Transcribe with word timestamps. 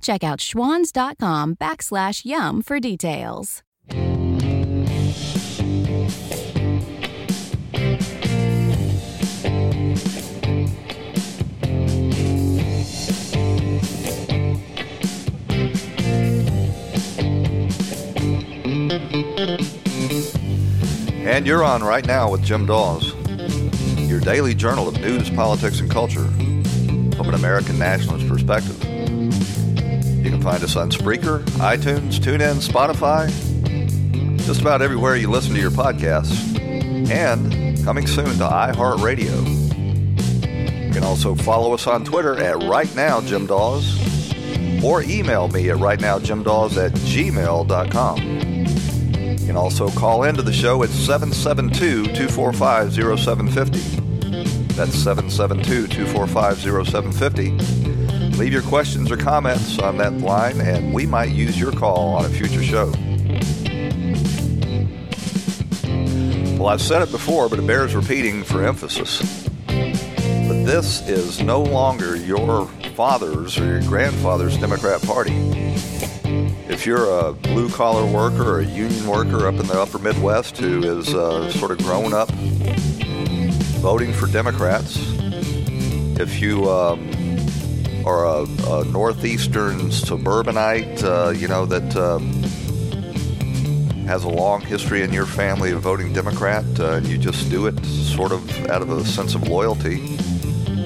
Check 0.00 0.24
out 0.24 0.38
schwans.com 0.40 1.56
backslash 1.56 2.24
YUM 2.24 2.62
for 2.62 2.80
details. 2.80 3.62
And 21.22 21.46
you're 21.46 21.64
on 21.64 21.82
right 21.82 22.04
now 22.04 22.30
with 22.30 22.42
Jim 22.42 22.66
Daws, 22.66 23.14
your 23.98 24.20
daily 24.20 24.54
journal 24.54 24.88
of 24.88 25.00
news, 25.00 25.30
politics, 25.30 25.80
and 25.80 25.90
culture 25.90 26.26
from 27.16 27.28
an 27.28 27.34
American 27.34 27.78
nationalist 27.78 28.28
perspective. 28.28 28.76
You 30.22 30.30
can 30.30 30.42
find 30.42 30.62
us 30.62 30.76
on 30.76 30.90
Spreaker, 30.90 31.42
iTunes, 31.58 32.20
TuneIn, 32.20 32.60
Spotify, 32.60 33.30
just 34.44 34.60
about 34.60 34.82
everywhere 34.82 35.16
you 35.16 35.30
listen 35.30 35.54
to 35.54 35.60
your 35.60 35.70
podcasts, 35.70 36.60
and 37.10 37.82
coming 37.84 38.06
soon 38.06 38.26
to 38.26 38.44
iHeartRadio. 38.44 40.86
You 40.86 40.92
can 40.92 41.04
also 41.04 41.34
follow 41.34 41.72
us 41.72 41.86
on 41.86 42.04
Twitter 42.04 42.36
at 42.36 42.62
Right 42.64 42.94
or 44.84 45.02
email 45.02 45.48
me 45.48 45.70
at 45.70 45.76
rightnowjimdawes 45.76 46.76
at 46.76 46.92
gmail.com. 46.92 48.18
You 49.38 49.46
can 49.46 49.56
also 49.56 49.88
call 49.90 50.24
into 50.24 50.42
the 50.42 50.52
show 50.52 50.82
at 50.82 50.90
772 50.90 52.04
245 52.04 52.92
0750. 52.92 53.78
That's 54.74 54.94
772 54.94 55.86
245 55.88 56.58
0750. 56.58 57.89
Leave 58.40 58.54
your 58.54 58.62
questions 58.62 59.10
or 59.10 59.18
comments 59.18 59.78
on 59.78 59.98
that 59.98 60.14
line, 60.14 60.62
and 60.62 60.94
we 60.94 61.04
might 61.04 61.28
use 61.28 61.60
your 61.60 61.72
call 61.72 62.14
on 62.14 62.24
a 62.24 62.28
future 62.30 62.62
show. 62.62 62.90
Well, 66.58 66.68
I've 66.68 66.80
said 66.80 67.02
it 67.02 67.10
before, 67.10 67.50
but 67.50 67.58
it 67.58 67.66
bears 67.66 67.94
repeating 67.94 68.42
for 68.42 68.64
emphasis. 68.64 69.46
But 69.66 70.64
this 70.64 71.06
is 71.06 71.42
no 71.42 71.60
longer 71.60 72.16
your 72.16 72.66
father's 72.96 73.58
or 73.58 73.66
your 73.66 73.82
grandfather's 73.82 74.56
Democrat 74.56 75.02
Party 75.02 75.34
if 76.70 76.86
you're 76.86 77.10
a 77.10 77.34
blue 77.34 77.68
collar 77.68 78.06
worker 78.06 78.54
or 78.54 78.60
a 78.60 78.64
union 78.64 79.06
worker 79.06 79.46
up 79.46 79.56
in 79.56 79.66
the 79.66 79.78
upper 79.78 79.98
Midwest 79.98 80.56
who 80.56 80.82
is 80.82 81.12
uh, 81.12 81.52
sort 81.52 81.72
of 81.72 81.78
grown 81.78 82.14
up 82.14 82.30
voting 83.80 84.14
for 84.14 84.28
Democrats, 84.28 84.96
if 86.18 86.40
you 86.40 86.70
um, 86.70 87.19
are 88.04 88.24
a, 88.24 88.46
a, 88.68 88.84
northeastern 88.86 89.90
suburbanite, 89.90 91.02
uh, 91.04 91.30
you 91.30 91.48
know, 91.48 91.66
that 91.66 91.96
um, 91.96 92.32
has 94.04 94.24
a 94.24 94.28
long 94.28 94.60
history 94.60 95.02
in 95.02 95.12
your 95.12 95.26
family 95.26 95.70
of 95.70 95.82
voting 95.82 96.12
Democrat, 96.12 96.64
uh, 96.80 96.92
and 96.92 97.06
you 97.06 97.18
just 97.18 97.50
do 97.50 97.66
it 97.66 97.84
sort 97.84 98.32
of 98.32 98.66
out 98.66 98.82
of 98.82 98.90
a 98.90 99.04
sense 99.04 99.34
of 99.34 99.48
loyalty, 99.48 100.16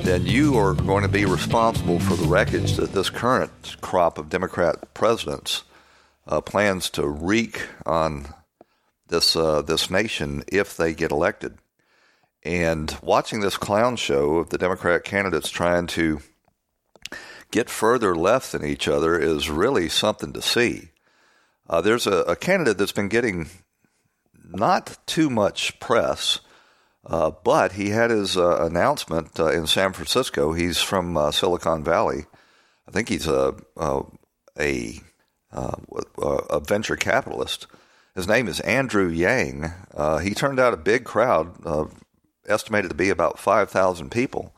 then 0.03 0.27
you 0.27 0.59
are 0.59 0.75
going 0.75 1.03
to 1.03 1.09
be 1.09 1.25
responsible 1.25 1.99
for 2.00 2.16
the 2.16 2.27
wreckage 2.27 2.77
that 2.77 2.93
this 2.93 3.11
current 3.11 3.77
crop 3.81 4.19
of 4.19 4.28
Democrat 4.28 4.93
presidents 4.93 5.62
uh, 6.27 6.41
plans 6.41 6.91
to 6.91 7.06
wreak 7.06 7.67
on 7.87 8.27
this 9.09 9.37
uh, 9.37 9.62
this 9.62 9.91
nation 9.91 10.43
if 10.49 10.77
they 10.77 10.94
get 10.94 11.11
elected. 11.11 11.59
And 12.43 12.94
watching 13.03 13.41
this 13.41 13.56
clown 13.56 13.97
show 13.97 14.37
of 14.37 14.50
the 14.50 14.59
Democrat 14.59 15.05
candidates 15.05 15.49
trying 15.49 15.87
to 15.88 16.21
get 17.54 17.70
further 17.70 18.16
left 18.16 18.50
than 18.50 18.65
each 18.65 18.88
other 18.88 19.16
is 19.16 19.48
really 19.48 19.88
something 19.88 20.32
to 20.32 20.42
see. 20.42 20.91
Uh, 21.70 21.81
there's 21.81 22.04
a, 22.04 22.19
a, 22.22 22.34
candidate 22.34 22.76
that's 22.76 22.91
been 22.91 23.09
getting 23.09 23.48
not 24.44 24.98
too 25.06 25.31
much 25.31 25.78
press, 25.78 26.41
uh, 27.06 27.31
but 27.44 27.72
he 27.72 27.91
had 27.91 28.10
his 28.10 28.37
uh, 28.37 28.66
announcement 28.66 29.38
uh, 29.38 29.53
in 29.53 29.69
San 29.69 29.93
Francisco. 29.93 30.53
He's 30.53 30.81
from 30.81 31.16
Silicon 31.31 31.84
Valley. 31.84 32.26
I 32.88 32.91
think 32.91 33.09
he's 33.09 33.28
a, 33.28 33.54
a, 33.76 34.03
a 34.59 35.00
uh, 35.53 35.76
a 36.19 36.59
venture 36.59 36.97
capitalist. 36.97 37.69
His 38.16 38.26
name 38.26 38.48
is 38.48 38.59
Andrew 38.60 39.09
Yang. 39.09 39.72
Uh, 39.94 40.19
he 40.19 40.34
turned 40.34 40.59
out 40.59 40.75
a 40.75 40.78
big 40.78 41.04
crowd, 41.04 41.54
uh, 41.64 41.84
estimated 42.48 42.91
to 42.91 42.97
be 42.97 43.10
about 43.10 43.38
5,000 43.38 44.10
people. 44.10 44.53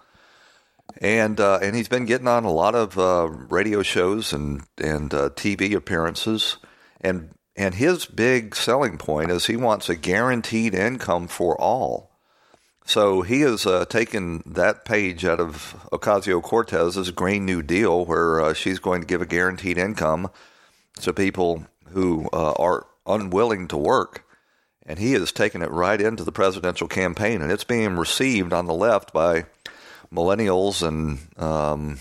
And 0.98 1.38
uh, 1.40 1.58
and 1.60 1.76
he's 1.76 1.88
been 1.88 2.06
getting 2.06 2.28
on 2.28 2.44
a 2.44 2.52
lot 2.52 2.74
of 2.74 2.98
uh, 2.98 3.28
radio 3.28 3.82
shows 3.82 4.32
and 4.32 4.62
and 4.78 5.12
uh, 5.12 5.30
TV 5.30 5.74
appearances, 5.74 6.56
and 7.00 7.34
and 7.54 7.74
his 7.74 8.06
big 8.06 8.54
selling 8.56 8.96
point 8.96 9.30
is 9.30 9.46
he 9.46 9.56
wants 9.56 9.88
a 9.88 9.94
guaranteed 9.94 10.74
income 10.74 11.28
for 11.28 11.60
all. 11.60 12.10
So 12.86 13.22
he 13.22 13.40
has 13.40 13.66
uh, 13.66 13.84
taken 13.86 14.42
that 14.46 14.84
page 14.84 15.24
out 15.24 15.40
of 15.40 15.74
Ocasio 15.90 16.40
Cortez's 16.40 17.10
Green 17.10 17.44
New 17.44 17.62
Deal, 17.62 18.04
where 18.04 18.40
uh, 18.40 18.54
she's 18.54 18.78
going 18.78 19.00
to 19.00 19.06
give 19.06 19.20
a 19.20 19.26
guaranteed 19.26 19.76
income 19.76 20.30
to 21.00 21.12
people 21.12 21.66
who 21.88 22.28
uh, 22.32 22.52
are 22.52 22.86
unwilling 23.04 23.66
to 23.68 23.76
work. 23.76 24.24
And 24.86 25.00
he 25.00 25.12
has 25.14 25.32
taken 25.32 25.62
it 25.62 25.70
right 25.72 26.00
into 26.00 26.22
the 26.22 26.30
presidential 26.30 26.86
campaign, 26.86 27.42
and 27.42 27.50
it's 27.50 27.64
being 27.64 27.96
received 27.96 28.52
on 28.52 28.66
the 28.66 28.74
left 28.74 29.12
by 29.12 29.46
millennials 30.12 30.86
and 30.86 31.18
um, 31.40 31.98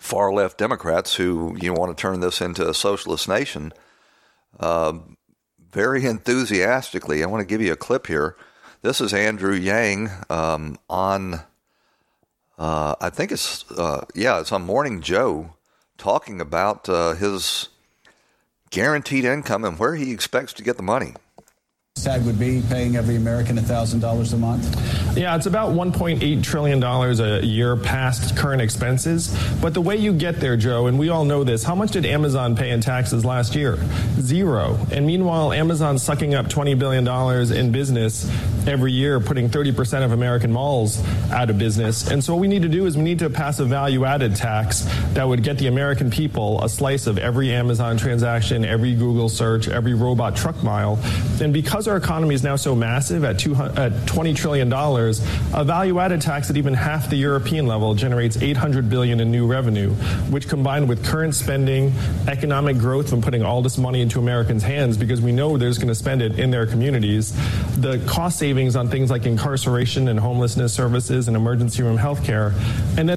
far 0.00 0.32
left 0.32 0.58
Democrats 0.58 1.14
who 1.14 1.56
you 1.60 1.72
want 1.72 1.96
to 1.96 2.00
turn 2.00 2.20
this 2.20 2.40
into 2.40 2.68
a 2.68 2.74
socialist 2.74 3.28
nation 3.28 3.72
uh, 4.60 4.98
very 5.70 6.04
enthusiastically. 6.04 7.22
I 7.22 7.26
want 7.26 7.40
to 7.40 7.46
give 7.46 7.60
you 7.60 7.72
a 7.72 7.76
clip 7.76 8.06
here. 8.06 8.36
This 8.82 9.00
is 9.00 9.12
Andrew 9.12 9.54
Yang 9.54 10.10
um, 10.30 10.78
on, 10.88 11.40
uh, 12.58 12.94
I 13.00 13.10
think 13.10 13.32
it's, 13.32 13.68
uh, 13.72 14.04
yeah, 14.14 14.40
it's 14.40 14.52
on 14.52 14.62
Morning 14.62 15.02
Joe 15.02 15.54
talking 15.96 16.40
about 16.40 16.88
uh, 16.88 17.14
his 17.14 17.68
guaranteed 18.70 19.24
income 19.24 19.64
and 19.64 19.78
where 19.78 19.96
he 19.96 20.12
expects 20.12 20.52
to 20.54 20.62
get 20.62 20.76
the 20.76 20.82
money. 20.82 21.14
Would 22.06 22.38
be 22.38 22.62
paying 22.68 22.96
every 22.96 23.16
American 23.16 23.56
$1,000 23.56 24.32
a 24.32 24.36
month? 24.36 25.16
Yeah, 25.16 25.36
it's 25.36 25.46
about 25.46 25.72
$1.8 25.72 26.42
trillion 26.42 26.82
a 26.82 27.40
year 27.40 27.76
past 27.76 28.36
current 28.36 28.62
expenses. 28.62 29.36
But 29.60 29.74
the 29.74 29.80
way 29.80 29.96
you 29.96 30.12
get 30.12 30.40
there, 30.40 30.56
Joe, 30.56 30.86
and 30.86 30.98
we 30.98 31.08
all 31.08 31.24
know 31.24 31.44
this, 31.44 31.64
how 31.64 31.74
much 31.74 31.90
did 31.90 32.06
Amazon 32.06 32.56
pay 32.56 32.70
in 32.70 32.80
taxes 32.80 33.24
last 33.24 33.54
year? 33.54 33.78
Zero. 34.20 34.78
And 34.92 35.06
meanwhile, 35.06 35.52
Amazon's 35.52 36.02
sucking 36.02 36.34
up 36.34 36.46
$20 36.46 36.78
billion 36.78 37.06
in 37.52 37.72
business 37.72 38.30
every 38.68 38.92
year, 38.92 39.18
putting 39.18 39.48
30% 39.48 40.04
of 40.04 40.12
American 40.12 40.52
malls 40.52 41.02
out 41.32 41.50
of 41.50 41.58
business. 41.58 42.10
And 42.10 42.22
so 42.22 42.34
what 42.34 42.40
we 42.40 42.48
need 42.48 42.62
to 42.62 42.68
do 42.68 42.86
is 42.86 42.96
we 42.96 43.02
need 43.02 43.18
to 43.18 43.30
pass 43.30 43.58
a 43.58 43.64
value 43.64 44.04
added 44.04 44.36
tax 44.36 44.86
that 45.14 45.26
would 45.26 45.42
get 45.42 45.58
the 45.58 45.66
American 45.66 46.10
people 46.10 46.62
a 46.62 46.68
slice 46.68 47.06
of 47.06 47.18
every 47.18 47.52
Amazon 47.52 47.96
transaction, 47.96 48.64
every 48.64 48.94
Google 48.94 49.28
search, 49.28 49.68
every 49.68 49.94
robot 49.94 50.36
truck 50.36 50.62
mile. 50.62 50.98
And 51.40 51.52
because 51.52 51.87
our 51.88 51.96
economy 51.96 52.34
is 52.34 52.42
now 52.42 52.56
so 52.56 52.74
massive 52.74 53.24
at, 53.24 53.36
at 53.46 53.92
$20 53.92 54.36
trillion, 54.36 54.72
a 54.72 55.64
value 55.64 55.98
added 55.98 56.20
tax 56.20 56.50
at 56.50 56.56
even 56.56 56.74
half 56.74 57.08
the 57.08 57.16
European 57.16 57.66
level 57.66 57.94
generates 57.94 58.36
800 58.36 58.88
billion 58.90 59.20
in 59.20 59.30
new 59.30 59.46
revenue, 59.46 59.90
which 60.30 60.48
combined 60.48 60.88
with 60.88 61.04
current 61.04 61.34
spending, 61.34 61.92
economic 62.26 62.78
growth, 62.78 63.12
and 63.12 63.22
putting 63.22 63.42
all 63.42 63.62
this 63.62 63.78
money 63.78 64.00
into 64.00 64.18
Americans' 64.18 64.62
hands 64.62 64.96
because 64.96 65.20
we 65.20 65.32
know 65.32 65.56
they're 65.56 65.72
going 65.74 65.88
to 65.88 65.94
spend 65.94 66.22
it 66.22 66.38
in 66.38 66.50
their 66.50 66.66
communities, 66.66 67.32
the 67.76 67.98
cost 68.06 68.38
savings 68.38 68.76
on 68.76 68.88
things 68.88 69.10
like 69.10 69.26
incarceration 69.26 70.08
and 70.08 70.18
homelessness 70.18 70.72
services 70.72 71.28
and 71.28 71.36
emergency 71.36 71.82
room 71.82 71.96
health 71.96 72.24
care. 72.24 72.52
And 72.96 73.08
then 73.08 73.16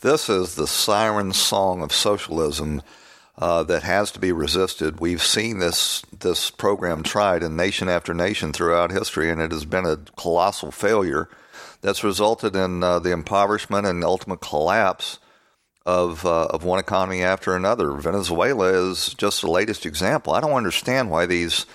this 0.00 0.28
is 0.28 0.54
the 0.56 0.66
siren 0.66 1.32
song 1.32 1.82
of 1.82 1.92
socialism 1.92 2.82
uh, 3.38 3.62
that 3.64 3.82
has 3.82 4.10
to 4.12 4.20
be 4.20 4.32
resisted. 4.32 5.00
We've 5.00 5.22
seen 5.22 5.58
this 5.58 6.02
this 6.18 6.50
program 6.50 7.02
tried 7.02 7.42
in 7.42 7.56
nation 7.56 7.88
after 7.88 8.12
nation 8.12 8.52
throughout 8.52 8.90
history, 8.90 9.30
and 9.30 9.40
it 9.40 9.52
has 9.52 9.64
been 9.64 9.86
a 9.86 9.98
colossal 10.16 10.70
failure 10.70 11.28
that's 11.80 12.04
resulted 12.04 12.54
in 12.54 12.82
uh, 12.82 12.98
the 12.98 13.10
impoverishment 13.10 13.86
and 13.86 14.04
ultimate 14.04 14.40
collapse 14.40 15.18
of 15.84 16.24
uh, 16.24 16.46
of 16.46 16.64
one 16.64 16.78
economy 16.78 17.22
after 17.22 17.56
another. 17.56 17.92
Venezuela 17.92 18.90
is 18.90 19.14
just 19.14 19.40
the 19.40 19.50
latest 19.50 19.86
example. 19.86 20.32
I 20.32 20.40
don't 20.40 20.52
understand 20.52 21.10
why 21.10 21.26
these 21.26 21.66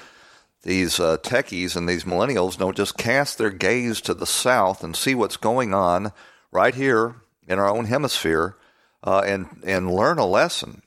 these 0.63 0.99
uh, 0.99 1.17
techies 1.17 1.75
and 1.75 1.87
these 1.87 2.03
millennials 2.03 2.57
don't 2.57 2.77
just 2.77 2.97
cast 2.97 3.37
their 3.37 3.49
gaze 3.49 4.01
to 4.01 4.13
the 4.13 4.25
south 4.25 4.83
and 4.83 4.95
see 4.95 5.15
what's 5.15 5.37
going 5.37 5.73
on 5.73 6.11
right 6.51 6.75
here 6.75 7.15
in 7.47 7.59
our 7.59 7.69
own 7.69 7.85
hemisphere 7.85 8.55
uh, 9.03 9.21
and 9.25 9.47
and 9.65 9.91
learn 9.91 10.19
a 10.19 10.25
lesson. 10.25 10.81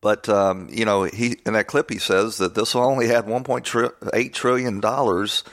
But 0.00 0.28
um, 0.28 0.68
you 0.70 0.84
know, 0.84 1.04
he 1.04 1.38
in 1.44 1.54
that 1.54 1.66
clip 1.66 1.90
he 1.90 1.98
says 1.98 2.38
that 2.38 2.54
this 2.54 2.74
will 2.74 2.84
only 2.84 3.12
add 3.12 3.26
1.8 3.26 4.32
trillion 4.32 4.80
dollars 4.80 5.44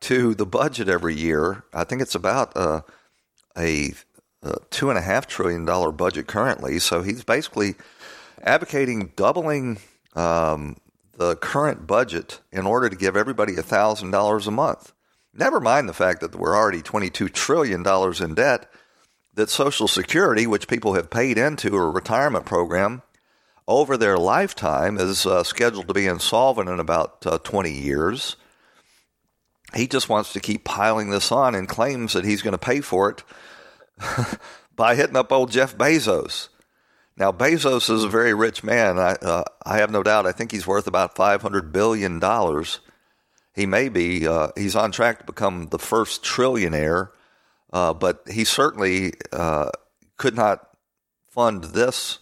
to 0.00 0.34
the 0.34 0.46
budget 0.46 0.88
every 0.88 1.14
year. 1.14 1.64
I 1.72 1.84
think 1.84 2.02
it's 2.02 2.14
about 2.14 2.56
uh, 2.56 2.82
a, 3.56 3.92
a 4.42 4.56
two 4.70 4.90
and 4.90 4.98
a 4.98 5.02
half 5.02 5.26
trillion 5.26 5.64
dollar 5.64 5.92
budget 5.92 6.26
currently. 6.26 6.78
So 6.78 7.02
he's 7.02 7.24
basically 7.24 7.74
advocating 8.42 9.12
doubling 9.16 9.78
um, 10.14 10.76
the 11.16 11.36
current 11.36 11.86
budget 11.86 12.40
in 12.52 12.66
order 12.66 12.88
to 12.88 12.96
give 12.96 13.16
everybody 13.16 13.54
thousand 13.54 14.10
dollars 14.10 14.46
a 14.46 14.52
month. 14.52 14.92
Never 15.32 15.60
mind 15.60 15.88
the 15.88 15.94
fact 15.94 16.20
that 16.20 16.34
we're 16.34 16.56
already 16.56 16.82
22 16.82 17.28
trillion 17.28 17.82
dollars 17.82 18.20
in 18.20 18.34
debt. 18.34 18.70
That 19.34 19.50
Social 19.50 19.86
Security, 19.86 20.48
which 20.48 20.66
people 20.66 20.94
have 20.94 21.10
paid 21.10 21.38
into 21.38 21.76
a 21.76 21.90
retirement 21.90 22.44
program 22.44 23.02
over 23.68 23.96
their 23.96 24.18
lifetime, 24.18 24.98
is 24.98 25.24
uh, 25.24 25.44
scheduled 25.44 25.86
to 25.86 25.94
be 25.94 26.08
insolvent 26.08 26.68
in 26.68 26.80
about 26.80 27.24
uh, 27.24 27.38
20 27.38 27.70
years 27.70 28.34
he 29.74 29.86
just 29.86 30.08
wants 30.08 30.32
to 30.32 30.40
keep 30.40 30.64
piling 30.64 31.10
this 31.10 31.30
on 31.30 31.54
and 31.54 31.68
claims 31.68 32.12
that 32.14 32.24
he's 32.24 32.42
going 32.42 32.52
to 32.52 32.58
pay 32.58 32.80
for 32.80 33.10
it 33.10 33.22
by 34.76 34.94
hitting 34.94 35.16
up 35.16 35.32
old 35.32 35.50
Jeff 35.50 35.76
Bezos. 35.76 36.48
Now, 37.16 37.32
Bezos 37.32 37.90
is 37.90 38.04
a 38.04 38.08
very 38.08 38.32
rich 38.32 38.62
man. 38.62 38.98
I, 38.98 39.12
uh, 39.14 39.44
I 39.66 39.78
have 39.78 39.90
no 39.90 40.02
doubt. 40.02 40.26
I 40.26 40.32
think 40.32 40.52
he's 40.52 40.66
worth 40.66 40.86
about 40.86 41.16
$500 41.16 41.72
billion. 41.72 42.22
He 43.54 43.66
may 43.66 43.88
be, 43.88 44.26
uh, 44.26 44.48
he's 44.56 44.76
on 44.76 44.92
track 44.92 45.18
to 45.18 45.24
become 45.24 45.66
the 45.66 45.80
first 45.80 46.22
trillionaire, 46.22 47.10
uh, 47.72 47.92
but 47.92 48.22
he 48.30 48.44
certainly 48.44 49.14
uh, 49.32 49.70
could 50.16 50.36
not 50.36 50.68
fund 51.28 51.64
this 51.64 52.20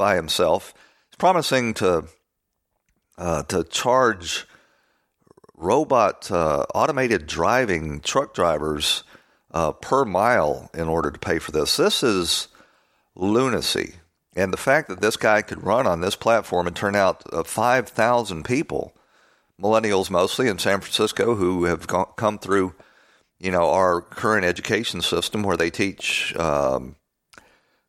by 0.00 0.16
himself. 0.16 0.72
He's 1.10 1.18
promising 1.18 1.74
to, 1.74 2.06
uh, 3.18 3.42
to 3.44 3.64
charge 3.64 4.46
robot 5.54 6.30
uh, 6.30 6.64
automated 6.74 7.26
driving 7.26 8.00
truck 8.00 8.32
drivers 8.32 9.04
uh, 9.50 9.72
per 9.72 10.06
mile 10.06 10.70
in 10.72 10.88
order 10.88 11.10
to 11.10 11.18
pay 11.18 11.38
for 11.38 11.52
this. 11.52 11.76
This 11.76 12.02
is 12.02 12.48
lunacy. 13.14 13.96
And 14.34 14.54
the 14.54 14.56
fact 14.56 14.88
that 14.88 15.02
this 15.02 15.18
guy 15.18 15.42
could 15.42 15.62
run 15.62 15.86
on 15.86 16.00
this 16.00 16.16
platform 16.16 16.66
and 16.66 16.74
turn 16.74 16.96
out 16.96 17.22
uh, 17.30 17.44
5,000 17.44 18.42
people, 18.42 18.94
millennials 19.60 20.08
mostly 20.08 20.48
in 20.48 20.58
San 20.58 20.80
Francisco, 20.80 21.34
who 21.34 21.64
have 21.64 21.86
come 22.16 22.38
through, 22.38 22.72
you 23.38 23.50
know, 23.50 23.68
our 23.68 24.00
current 24.00 24.46
education 24.46 25.02
system 25.02 25.42
where 25.42 25.58
they 25.58 25.68
teach 25.68 26.34
um, 26.36 26.96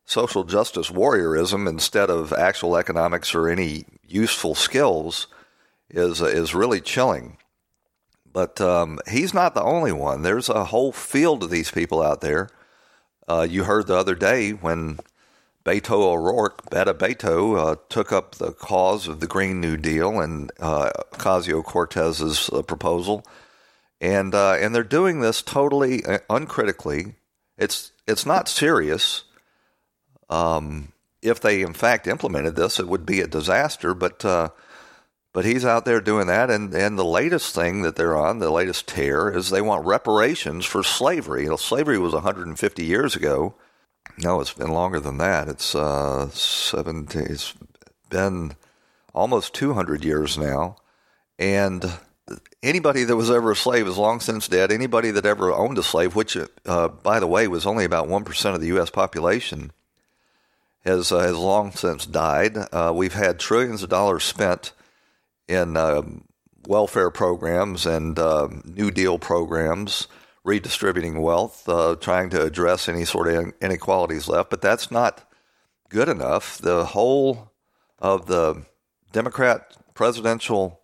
social 0.04 0.44
justice 0.44 0.90
warriorism 0.90 1.68
instead 1.68 2.10
of 2.10 2.32
actual 2.32 2.76
economics 2.76 3.34
or 3.34 3.48
any 3.48 3.84
useful 4.06 4.54
skills, 4.54 5.26
is 5.90 6.20
is 6.20 6.54
really 6.54 6.80
chilling. 6.80 7.38
But 8.32 8.60
um, 8.60 8.98
he's 9.08 9.34
not 9.34 9.54
the 9.54 9.62
only 9.62 9.92
one. 9.92 10.22
There's 10.22 10.48
a 10.48 10.64
whole 10.64 10.92
field 10.92 11.42
of 11.42 11.50
these 11.50 11.70
people 11.70 12.02
out 12.02 12.22
there. 12.22 12.48
Uh, 13.28 13.46
you 13.48 13.64
heard 13.64 13.86
the 13.86 13.96
other 13.96 14.14
day 14.14 14.50
when 14.50 14.98
Beto 15.64 15.92
O'Rourke, 15.92 16.68
Beto 16.70 16.92
Beto, 16.92 17.58
uh, 17.58 17.76
took 17.88 18.10
up 18.10 18.36
the 18.36 18.52
cause 18.52 19.06
of 19.06 19.20
the 19.20 19.26
Green 19.26 19.60
New 19.60 19.76
Deal 19.76 20.20
and 20.20 20.50
uh, 20.58 20.90
Ocasio 21.12 21.62
Cortez's 21.62 22.50
uh, 22.50 22.62
proposal, 22.62 23.24
and 24.00 24.34
uh, 24.34 24.54
and 24.54 24.74
they're 24.74 24.82
doing 24.82 25.20
this 25.20 25.42
totally 25.42 26.04
uh, 26.04 26.18
uncritically. 26.28 27.14
It's 27.58 27.92
it's 28.08 28.26
not 28.26 28.48
serious. 28.48 29.24
Um, 30.32 30.92
if 31.20 31.40
they 31.40 31.62
in 31.62 31.74
fact 31.74 32.06
implemented 32.06 32.56
this, 32.56 32.80
it 32.80 32.88
would 32.88 33.06
be 33.06 33.20
a 33.20 33.26
disaster. 33.26 33.94
But 33.94 34.24
uh, 34.24 34.48
but 35.32 35.44
he's 35.46 35.64
out 35.64 35.86
there 35.86 36.00
doing 36.00 36.26
that, 36.26 36.50
and, 36.50 36.74
and 36.74 36.98
the 36.98 37.04
latest 37.04 37.54
thing 37.54 37.82
that 37.82 37.96
they're 37.96 38.16
on, 38.16 38.38
the 38.38 38.50
latest 38.50 38.86
tear, 38.86 39.34
is 39.34 39.48
they 39.48 39.62
want 39.62 39.86
reparations 39.86 40.66
for 40.66 40.82
slavery. 40.82 41.44
You 41.44 41.50
know, 41.50 41.56
slavery 41.56 41.98
was 41.98 42.12
150 42.12 42.84
years 42.84 43.16
ago. 43.16 43.54
No, 44.18 44.40
it's 44.40 44.52
been 44.52 44.72
longer 44.72 45.00
than 45.00 45.16
that. 45.18 45.48
It's 45.48 45.74
uh, 45.74 46.28
70, 46.28 47.18
it's 47.18 47.54
been 48.10 48.56
almost 49.14 49.54
200 49.54 50.04
years 50.04 50.36
now. 50.36 50.76
And 51.38 51.82
anybody 52.62 53.04
that 53.04 53.16
was 53.16 53.30
ever 53.30 53.52
a 53.52 53.56
slave 53.56 53.86
is 53.86 53.96
long 53.96 54.20
since 54.20 54.48
dead. 54.48 54.70
Anybody 54.70 55.10
that 55.12 55.24
ever 55.24 55.50
owned 55.50 55.78
a 55.78 55.82
slave, 55.82 56.14
which, 56.14 56.36
uh, 56.66 56.88
by 56.88 57.20
the 57.20 57.26
way, 57.26 57.48
was 57.48 57.64
only 57.64 57.86
about 57.86 58.06
1% 58.06 58.54
of 58.54 58.60
the 58.60 58.66
U.S. 58.68 58.90
population, 58.90 59.72
has, 60.84 61.12
uh, 61.12 61.20
has 61.20 61.36
long 61.36 61.72
since 61.72 62.06
died. 62.06 62.56
Uh, 62.72 62.92
we've 62.94 63.14
had 63.14 63.38
trillions 63.38 63.82
of 63.82 63.88
dollars 63.88 64.24
spent 64.24 64.72
in 65.48 65.76
uh, 65.76 66.02
welfare 66.66 67.10
programs 67.10 67.86
and 67.86 68.18
uh, 68.18 68.48
New 68.64 68.90
Deal 68.90 69.18
programs, 69.18 70.08
redistributing 70.44 71.20
wealth, 71.20 71.68
uh, 71.68 71.96
trying 71.96 72.30
to 72.30 72.42
address 72.42 72.88
any 72.88 73.04
sort 73.04 73.28
of 73.28 73.52
inequalities 73.60 74.28
left. 74.28 74.50
But 74.50 74.60
that's 74.60 74.90
not 74.90 75.28
good 75.88 76.08
enough. 76.08 76.58
The 76.58 76.86
whole 76.86 77.52
of 77.98 78.26
the 78.26 78.64
Democrat 79.12 79.76
presidential 79.94 80.80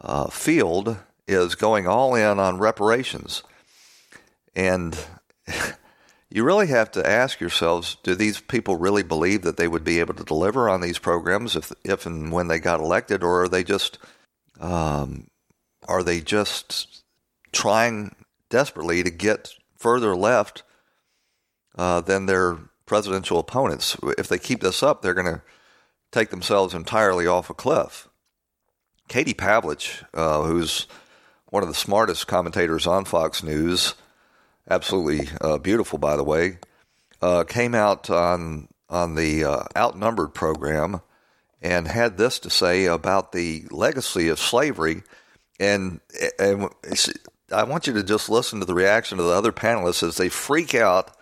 uh, 0.00 0.28
field 0.28 0.96
is 1.26 1.54
going 1.54 1.86
all 1.86 2.14
in 2.14 2.38
on 2.38 2.58
reparations. 2.58 3.42
And 4.54 4.98
you 6.30 6.44
really 6.44 6.68
have 6.68 6.90
to 6.92 7.08
ask 7.08 7.40
yourselves 7.40 7.96
do 8.02 8.14
these 8.14 8.40
people 8.40 8.76
really 8.76 9.02
believe 9.02 9.42
that 9.42 9.56
they 9.56 9.66
would 9.68 9.84
be 9.84 9.98
able 9.98 10.14
to 10.14 10.24
deliver 10.24 10.68
on 10.68 10.80
these 10.80 10.98
programs 10.98 11.56
if, 11.56 11.72
if 11.84 12.06
and 12.06 12.30
when 12.30 12.48
they 12.48 12.60
got 12.60 12.80
elected, 12.80 13.22
or 13.22 13.42
are 13.42 13.48
they 13.48 13.64
just 13.64 13.98
um, 14.60 15.26
are 15.88 16.02
they 16.02 16.20
just 16.20 17.02
trying 17.52 18.14
desperately 18.48 19.02
to 19.02 19.10
get 19.10 19.54
further 19.76 20.14
left 20.14 20.62
uh, 21.76 22.00
than 22.00 22.26
their 22.26 22.58
presidential 22.86 23.38
opponents? 23.38 23.96
If 24.18 24.28
they 24.28 24.38
keep 24.38 24.60
this 24.60 24.82
up, 24.82 25.02
they're 25.02 25.14
going 25.14 25.34
to 25.34 25.42
take 26.12 26.30
themselves 26.30 26.74
entirely 26.74 27.26
off 27.26 27.50
a 27.50 27.54
cliff. 27.54 28.08
Katie 29.08 29.34
Pavlich, 29.34 30.04
uh, 30.14 30.42
who's 30.42 30.86
one 31.48 31.62
of 31.62 31.68
the 31.68 31.74
smartest 31.74 32.28
commentators 32.28 32.86
on 32.86 33.04
Fox 33.04 33.42
News, 33.42 33.94
absolutely 34.70 35.28
uh, 35.40 35.58
beautiful, 35.58 35.98
by 35.98 36.16
the 36.16 36.24
way, 36.24 36.58
uh, 37.20 37.44
came 37.44 37.74
out 37.74 38.08
on 38.08 38.68
on 38.88 39.14
the 39.14 39.44
uh, 39.44 39.62
Outnumbered 39.76 40.34
program 40.34 41.00
and 41.62 41.86
had 41.86 42.16
this 42.16 42.38
to 42.40 42.50
say 42.50 42.86
about 42.86 43.32
the 43.32 43.64
legacy 43.70 44.28
of 44.28 44.38
slavery. 44.38 45.02
And, 45.58 46.00
and 46.38 46.68
I 47.52 47.64
want 47.64 47.86
you 47.86 47.92
to 47.94 48.02
just 48.02 48.28
listen 48.28 48.60
to 48.60 48.66
the 48.66 48.74
reaction 48.74 49.18
of 49.18 49.26
the 49.26 49.32
other 49.32 49.52
panelists 49.52 50.02
as 50.02 50.16
they 50.16 50.28
freak 50.28 50.74
out 50.74 51.16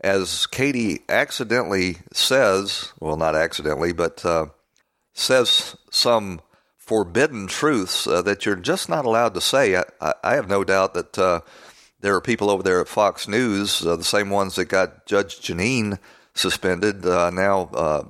as 0.00 0.46
Katie 0.46 1.00
accidentally 1.08 1.96
says, 2.12 2.92
well, 3.00 3.16
not 3.16 3.34
accidentally, 3.34 3.92
but 3.92 4.24
uh, 4.24 4.46
says 5.14 5.76
some 5.90 6.42
forbidden 6.76 7.46
truths 7.46 8.06
uh, 8.06 8.20
that 8.20 8.44
you're 8.44 8.56
just 8.56 8.90
not 8.90 9.06
allowed 9.06 9.32
to 9.32 9.40
say. 9.40 9.76
I, 9.76 10.12
I 10.22 10.34
have 10.34 10.48
no 10.48 10.62
doubt 10.62 10.92
that 10.92 11.18
uh, 11.18 11.40
there 12.04 12.14
are 12.14 12.20
people 12.20 12.50
over 12.50 12.62
there 12.62 12.82
at 12.82 12.86
Fox 12.86 13.26
News, 13.26 13.84
uh, 13.86 13.96
the 13.96 14.04
same 14.04 14.28
ones 14.28 14.56
that 14.56 14.66
got 14.66 15.06
Judge 15.06 15.40
Jeanine 15.40 15.98
suspended, 16.34 17.06
uh, 17.06 17.30
now 17.30 17.70
uh, 17.72 18.04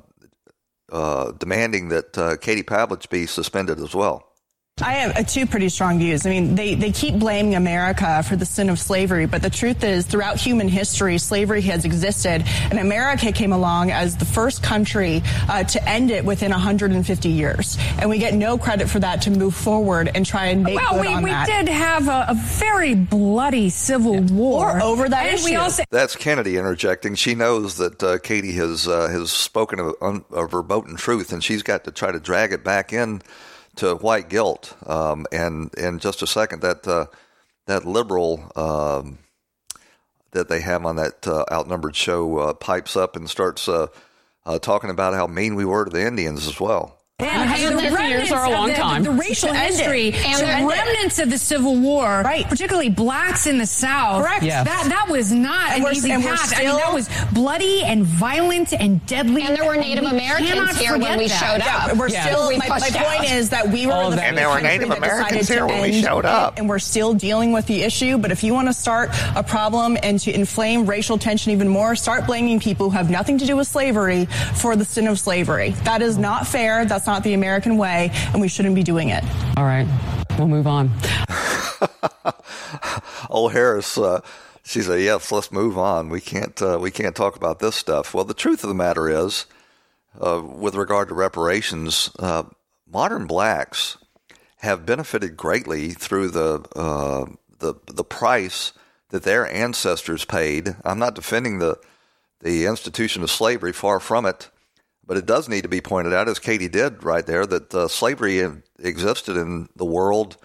uh 0.91 1.31
demanding 1.39 1.91
that 1.91 2.19
uh, 2.19 2.37
Katie 2.37 2.65
Pavlich 2.65 3.09
be 3.09 3.25
suspended 3.25 3.79
as 3.79 3.95
well. 3.95 4.34
I 4.83 4.95
have 4.95 5.16
uh, 5.16 5.23
two 5.23 5.47
pretty 5.47 5.69
strong 5.69 6.00
views. 6.00 6.26
I 6.26 6.31
mean, 6.31 6.57
they, 6.57 6.75
they 6.75 6.90
keep 6.90 7.14
blaming 7.14 7.54
America 7.54 8.25
for 8.25 8.35
the 8.35 8.45
sin 8.45 8.69
of 8.69 8.81
slavery, 8.81 9.25
but 9.26 9.40
the 9.40 9.49
truth 9.49 9.85
is, 9.85 10.04
throughout 10.04 10.37
human 10.37 10.66
history, 10.66 11.16
slavery 11.19 11.61
has 11.62 11.85
existed, 11.85 12.43
and 12.45 12.81
America 12.81 13.31
came 13.31 13.52
along 13.52 13.93
as 13.93 14.16
the 14.16 14.25
first 14.25 14.64
country 14.64 15.23
uh, 15.49 15.62
to 15.62 15.88
end 15.88 16.11
it 16.11 16.25
within 16.25 16.50
150 16.50 17.28
years. 17.28 17.78
And 18.00 18.11
we 18.11 18.19
get 18.19 18.35
no 18.35 18.59
credit 18.59 18.90
for 18.90 18.99
that 18.99 19.23
to 19.23 19.31
move 19.31 19.54
forward 19.54 20.11
and 20.12 20.26
try 20.26 20.47
and 20.47 20.64
make 20.64 20.75
well, 20.75 20.95
good 20.95 21.00
we, 21.02 21.07
on 21.07 21.23
we 21.23 21.31
that. 21.31 21.47
did 21.47 21.69
have 21.69 22.09
a, 22.09 22.26
a 22.31 22.35
very 22.35 22.97
bloody 22.97 23.71
civil 23.71 24.21
war. 24.23 24.76
Or 24.76 24.83
over 24.83 25.09
that 25.09 25.26
and 25.26 25.35
issue. 25.37 25.50
We 25.50 25.54
also, 25.54 25.85
That's 25.90 26.16
Kennedy 26.16 26.57
interjecting. 26.57 27.14
She 27.14 27.37
knows 27.37 27.76
that 27.76 28.02
uh, 28.02 28.19
Katie 28.19 28.54
has 28.54 28.88
uh, 28.88 29.07
has 29.09 29.31
spoken 29.31 29.78
a, 29.78 29.93
un, 30.04 30.25
a 30.33 30.49
verboten 30.49 30.97
truth, 30.97 31.33
and 31.33 31.45
she's 31.45 31.62
got 31.62 31.85
to 31.85 31.93
try 31.93 32.11
to 32.11 32.19
drag 32.19 32.52
it 32.52 32.64
back 32.64 32.93
in 32.93 33.23
to 33.76 33.97
white 33.97 34.28
guilt. 34.28 34.76
Um, 34.87 35.26
and 35.33 35.73
in 35.75 35.99
just 35.99 36.23
a 36.23 36.26
second, 36.26 36.62
that 36.62 36.87
uh, 36.87 37.07
that 37.66 37.85
liberal 37.85 38.52
um, 38.57 39.19
that 40.33 40.49
they 40.49 40.61
have 40.61 40.85
on 40.85 40.97
that 40.97 41.26
uh, 41.26 41.45
outnumbered 41.50 41.97
show 41.97 42.38
uh, 42.38 42.52
pipes 42.52 42.97
up 42.97 43.16
and 43.16 43.31
starts 43.31 43.69
uh, 43.69 43.87
uh, 44.45 44.59
talking 44.59 44.90
about 44.90 45.14
how 45.14 45.26
mean 45.26 45.54
we 45.54 45.64
were 45.64 45.85
to 45.85 45.90
the 45.90 46.07
Indians 46.07 46.47
as 46.47 46.61
well. 46.61 46.99
And, 47.21 47.30
and 47.30 47.78
the 47.78 48.09
years 48.09 48.33
are 48.33 48.44
a 48.44 48.50
long 48.50 48.66
the, 48.66 48.75
time. 48.75 49.04
The, 49.04 49.12
the 49.12 49.16
racial 49.16 49.52
history, 49.52 50.12
and 50.12 50.40
the 50.40 50.66
remnants 50.68 51.21
of 51.21 51.30
the 51.30 51.38
Civil 51.38 51.76
War, 51.76 52.23
right. 52.25 52.44
particularly 52.44 52.88
blacks 52.90 53.47
in 53.47 53.59
the 53.59 53.66
South. 53.66 54.25
Correct. 54.25 54.42
Yes. 54.42 54.66
That 54.66 54.88
that 54.88 55.09
was 55.09 55.30
not 55.30 55.75
and 55.75 55.85
an 55.85 55.94
easy 55.94 56.09
path. 56.09 56.40
Still, 56.40 56.59
I 56.59 56.71
mean, 56.71 56.76
that 56.76 56.92
was 56.92 57.09
bloody 57.33 57.85
and 57.85 58.02
violent 58.02 58.73
and 58.73 59.04
deadly. 59.06 59.42
And 59.42 59.56
there 59.56 59.64
were 59.64 59.76
Native 59.76 60.02
Americans 60.02 60.76
here 60.76 60.99
when 60.99 61.16
we 61.16 61.28
that. 61.28 61.38
showed 61.38 61.61
up. 61.61 61.87
Yeah, 61.87 61.92
we're 61.92 62.09
yeah. 62.09 62.26
still. 62.26 62.49
We 62.49 62.59
my, 62.59 62.68
my 62.68 62.80
point 62.80 63.30
is 63.30 63.50
that 63.50 63.68
we 63.68 63.87
were 63.87 63.92
All 63.92 64.11
the, 64.11 64.21
and 64.21 64.37
there 64.37 64.49
were 64.49 64.61
Native 64.61 64.90
Americans 64.90 65.47
here 65.47 65.66
when 65.68 65.83
we 65.83 66.02
showed 66.02 66.25
up, 66.25 66.59
and 66.59 66.68
we're 66.68 66.80
still 66.80 67.14
dealing 67.14 67.52
with 67.52 67.68
the 67.68 67.85
issue. 67.85 68.18
But 68.18 68.33
if 68.33 68.42
you 68.42 68.52
want 68.52 68.66
to 68.66 68.75
start 68.75 69.11
a 69.37 69.44
problem 69.44 69.97
and 70.02 70.18
to 70.18 70.35
inflame 70.35 70.85
racial 70.85 71.16
tension 71.16 71.52
even 71.52 71.68
more, 71.68 71.94
start 71.94 72.26
blaming 72.26 72.59
people 72.59 72.90
who 72.90 72.97
have 72.97 73.09
nothing 73.09 73.38
to 73.38 73.47
do 73.47 73.54
with 73.54 73.68
slavery 73.68 74.25
for 74.56 74.75
the 74.75 74.85
sin 74.85 75.06
of 75.06 75.21
slavery. 75.21 75.71
That 75.85 76.02
is 76.02 76.18
not 76.18 76.49
fair. 76.49 76.85
That's 76.85 77.04
not 77.07 77.23
the 77.23 77.35
American 77.35 77.77
way, 77.77 78.11
and 78.33 78.41
we 78.41 78.49
shouldn't 78.49 78.75
be 78.75 78.83
doing 78.83 79.09
it. 79.09 79.25
All 79.57 79.65
right, 79.65 79.87
we'll 80.39 80.49
move 80.49 80.67
on. 80.67 80.91
Old 83.31 83.53
Harris, 83.53 83.99
uh, 83.99 84.21
she 84.63 84.83
said, 84.83 85.01
"Yes, 85.01 85.31
let's 85.31 85.53
move 85.53 85.79
on. 85.79 86.09
We 86.09 86.21
can't 86.21 86.61
uh, 86.61 86.79
we 86.81 86.91
can't 86.91 87.15
talk 87.15 87.37
about 87.37 87.59
this 87.59 87.77
stuff." 87.77 88.15
Well, 88.15 88.25
the 88.25 88.35
truth 88.35 88.65
of 88.65 88.69
the 88.69 88.75
matter 88.75 89.09
is, 89.09 89.47
uh, 90.21 90.43
with 90.43 90.75
regard 90.75 91.09
to 91.09 91.15
reparations, 91.15 92.11
uh, 92.19 92.45
modern 92.91 93.27
blacks 93.27 93.99
have 94.59 94.87
benefited 94.87 95.37
greatly 95.37 95.91
through 95.91 96.31
the 96.31 96.67
uh, 96.75 97.27
the 97.59 97.75
the 97.87 98.05
price 98.05 98.73
that 99.11 99.23
their 99.23 99.51
ancestors 99.53 100.25
paid. 100.25 100.77
I'm 100.85 100.99
not 100.99 101.15
defending 101.15 101.59
the 101.59 101.79
the 102.41 102.67
institution 102.67 103.23
of 103.23 103.31
slavery, 103.31 103.73
far 103.73 104.01
from 104.01 104.27
it. 104.27 104.51
But 105.07 105.17
it 105.17 105.27
does 105.27 105.49
need 105.49 105.63
to 105.63 105.69
be 105.69 105.81
pointed 105.81 106.15
out, 106.15 106.29
as 106.29 106.39
Katie 106.39 106.69
did 106.69 107.05
right 107.05 107.27
there, 107.27 107.45
that 107.47 107.75
uh, 107.75 107.89
slavery 107.89 108.43
existed 108.79 109.37
in 109.37 109.69
the 109.77 109.85
world 109.85 110.39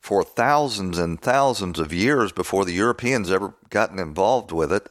for 0.00 0.24
thousands 0.24 0.98
and 0.98 1.20
thousands 1.20 1.78
of 1.78 1.92
years 1.92 2.32
before 2.32 2.64
the 2.64 2.72
Europeans 2.72 3.30
ever 3.30 3.54
gotten 3.68 3.98
involved 3.98 4.50
with 4.50 4.72
it. 4.72 4.88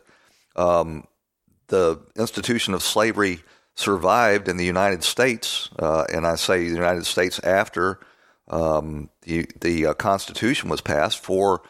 Um, 0.55 1.05
the 1.67 1.99
institution 2.15 2.73
of 2.73 2.83
slavery 2.83 3.41
survived 3.75 4.47
in 4.47 4.57
the 4.57 4.65
United 4.65 5.03
States, 5.03 5.69
uh, 5.79 6.05
and 6.11 6.25
I 6.27 6.35
say 6.35 6.67
the 6.67 6.75
United 6.75 7.05
States 7.05 7.39
after 7.39 7.99
um, 8.49 9.09
the, 9.21 9.45
the 9.59 9.87
uh, 9.87 9.93
Constitution 9.93 10.69
was 10.69 10.81
passed 10.81 11.19
for 11.19 11.61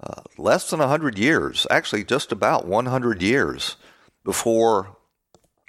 uh, 0.00 0.22
less 0.36 0.70
than 0.70 0.80
100 0.80 1.18
years, 1.18 1.66
actually, 1.70 2.04
just 2.04 2.32
about 2.32 2.66
100 2.66 3.22
years 3.22 3.76
before 4.24 4.96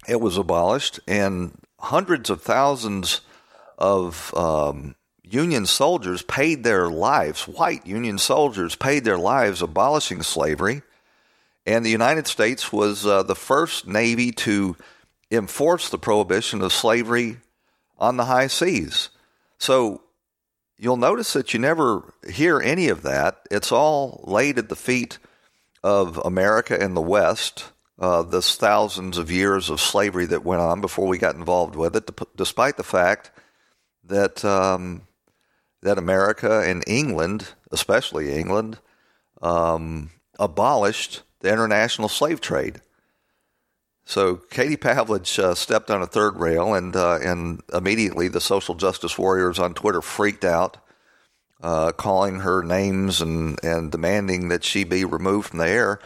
it 0.09 0.19
was 0.19 0.37
abolished, 0.37 0.99
and 1.07 1.51
hundreds 1.79 2.29
of 2.29 2.41
thousands 2.41 3.21
of 3.77 4.33
um, 4.35 4.95
Union 5.23 5.65
soldiers 5.65 6.23
paid 6.23 6.63
their 6.63 6.89
lives, 6.89 7.47
white 7.47 7.85
Union 7.85 8.17
soldiers 8.17 8.75
paid 8.75 9.03
their 9.03 9.17
lives 9.17 9.61
abolishing 9.61 10.23
slavery. 10.23 10.81
And 11.65 11.85
the 11.85 11.91
United 11.91 12.27
States 12.27 12.73
was 12.73 13.05
uh, 13.05 13.21
the 13.21 13.35
first 13.35 13.87
Navy 13.87 14.31
to 14.31 14.75
enforce 15.29 15.89
the 15.89 15.99
prohibition 15.99 16.61
of 16.61 16.73
slavery 16.73 17.37
on 17.99 18.17
the 18.17 18.25
high 18.25 18.47
seas. 18.47 19.09
So 19.59 20.01
you'll 20.79 20.97
notice 20.97 21.33
that 21.33 21.53
you 21.53 21.59
never 21.59 22.13
hear 22.27 22.59
any 22.59 22.89
of 22.89 23.03
that. 23.03 23.41
It's 23.51 23.71
all 23.71 24.23
laid 24.23 24.57
at 24.57 24.69
the 24.69 24.75
feet 24.75 25.19
of 25.83 26.17
America 26.25 26.75
and 26.81 26.97
the 26.97 27.01
West 27.01 27.65
uh, 27.99 28.23
this 28.23 28.55
thousands 28.55 29.17
of 29.17 29.29
years 29.29 29.69
of 29.69 29.81
slavery 29.81 30.25
that 30.25 30.45
went 30.45 30.61
on 30.61 30.79
before 30.79 31.07
we 31.07 31.17
got 31.17 31.35
involved 31.35 31.75
with 31.75 31.95
it, 31.95 32.09
despite 32.35 32.77
the 32.77 32.83
fact 32.83 33.29
that 34.05 34.43
um, 34.45 35.01
that 35.81 35.97
America 35.97 36.61
and 36.65 36.83
England, 36.87 37.49
especially 37.71 38.33
England, 38.33 38.79
um, 39.41 40.09
abolished 40.39 41.23
the 41.41 41.51
international 41.51 42.07
slave 42.07 42.39
trade. 42.39 42.81
So 44.05 44.37
Katie 44.37 44.77
Pavlich 44.77 45.37
uh, 45.37 45.53
stepped 45.53 45.91
on 45.91 46.01
a 46.01 46.07
third 46.07 46.39
rail, 46.39 46.73
and 46.73 46.95
uh, 46.95 47.19
and 47.21 47.61
immediately 47.73 48.29
the 48.29 48.41
social 48.41 48.75
justice 48.75 49.17
warriors 49.17 49.59
on 49.59 49.73
Twitter 49.73 50.01
freaked 50.01 50.45
out, 50.45 50.77
uh, 51.61 51.91
calling 51.91 52.39
her 52.39 52.63
names 52.63 53.21
and 53.21 53.59
and 53.61 53.91
demanding 53.91 54.47
that 54.49 54.63
she 54.63 54.85
be 54.85 55.03
removed 55.03 55.49
from 55.49 55.59
the 55.59 55.67
air. 55.67 55.99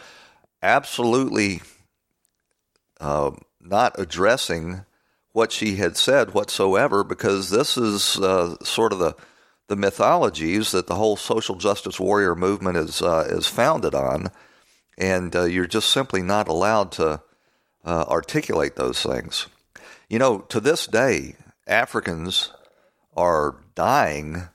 Absolutely 0.60 1.62
uh, 3.00 3.32
not 3.60 3.98
addressing 3.98 4.84
what 5.32 5.50
she 5.50 5.76
had 5.76 5.96
said 5.96 6.32
whatsoever, 6.32 7.02
because 7.02 7.50
this 7.50 7.76
is 7.76 8.18
uh, 8.18 8.56
sort 8.62 8.92
of 8.92 8.98
the 8.98 9.14
the 9.66 9.76
mythologies 9.76 10.72
that 10.72 10.86
the 10.86 10.94
whole 10.94 11.16
social 11.16 11.54
justice 11.54 11.98
warrior 11.98 12.34
movement 12.34 12.76
is 12.76 13.02
uh, 13.02 13.26
is 13.28 13.46
founded 13.46 13.94
on, 13.94 14.30
and 14.98 15.34
uh, 15.34 15.44
you're 15.44 15.66
just 15.66 15.90
simply 15.90 16.22
not 16.22 16.48
allowed 16.48 16.92
to 16.92 17.20
uh, 17.84 18.04
articulate 18.08 18.76
those 18.76 19.02
things. 19.02 19.46
You 20.08 20.18
know, 20.18 20.38
to 20.50 20.60
this 20.60 20.86
day, 20.86 21.36
Africans 21.66 22.52
are 23.16 23.56
dying 23.74 24.48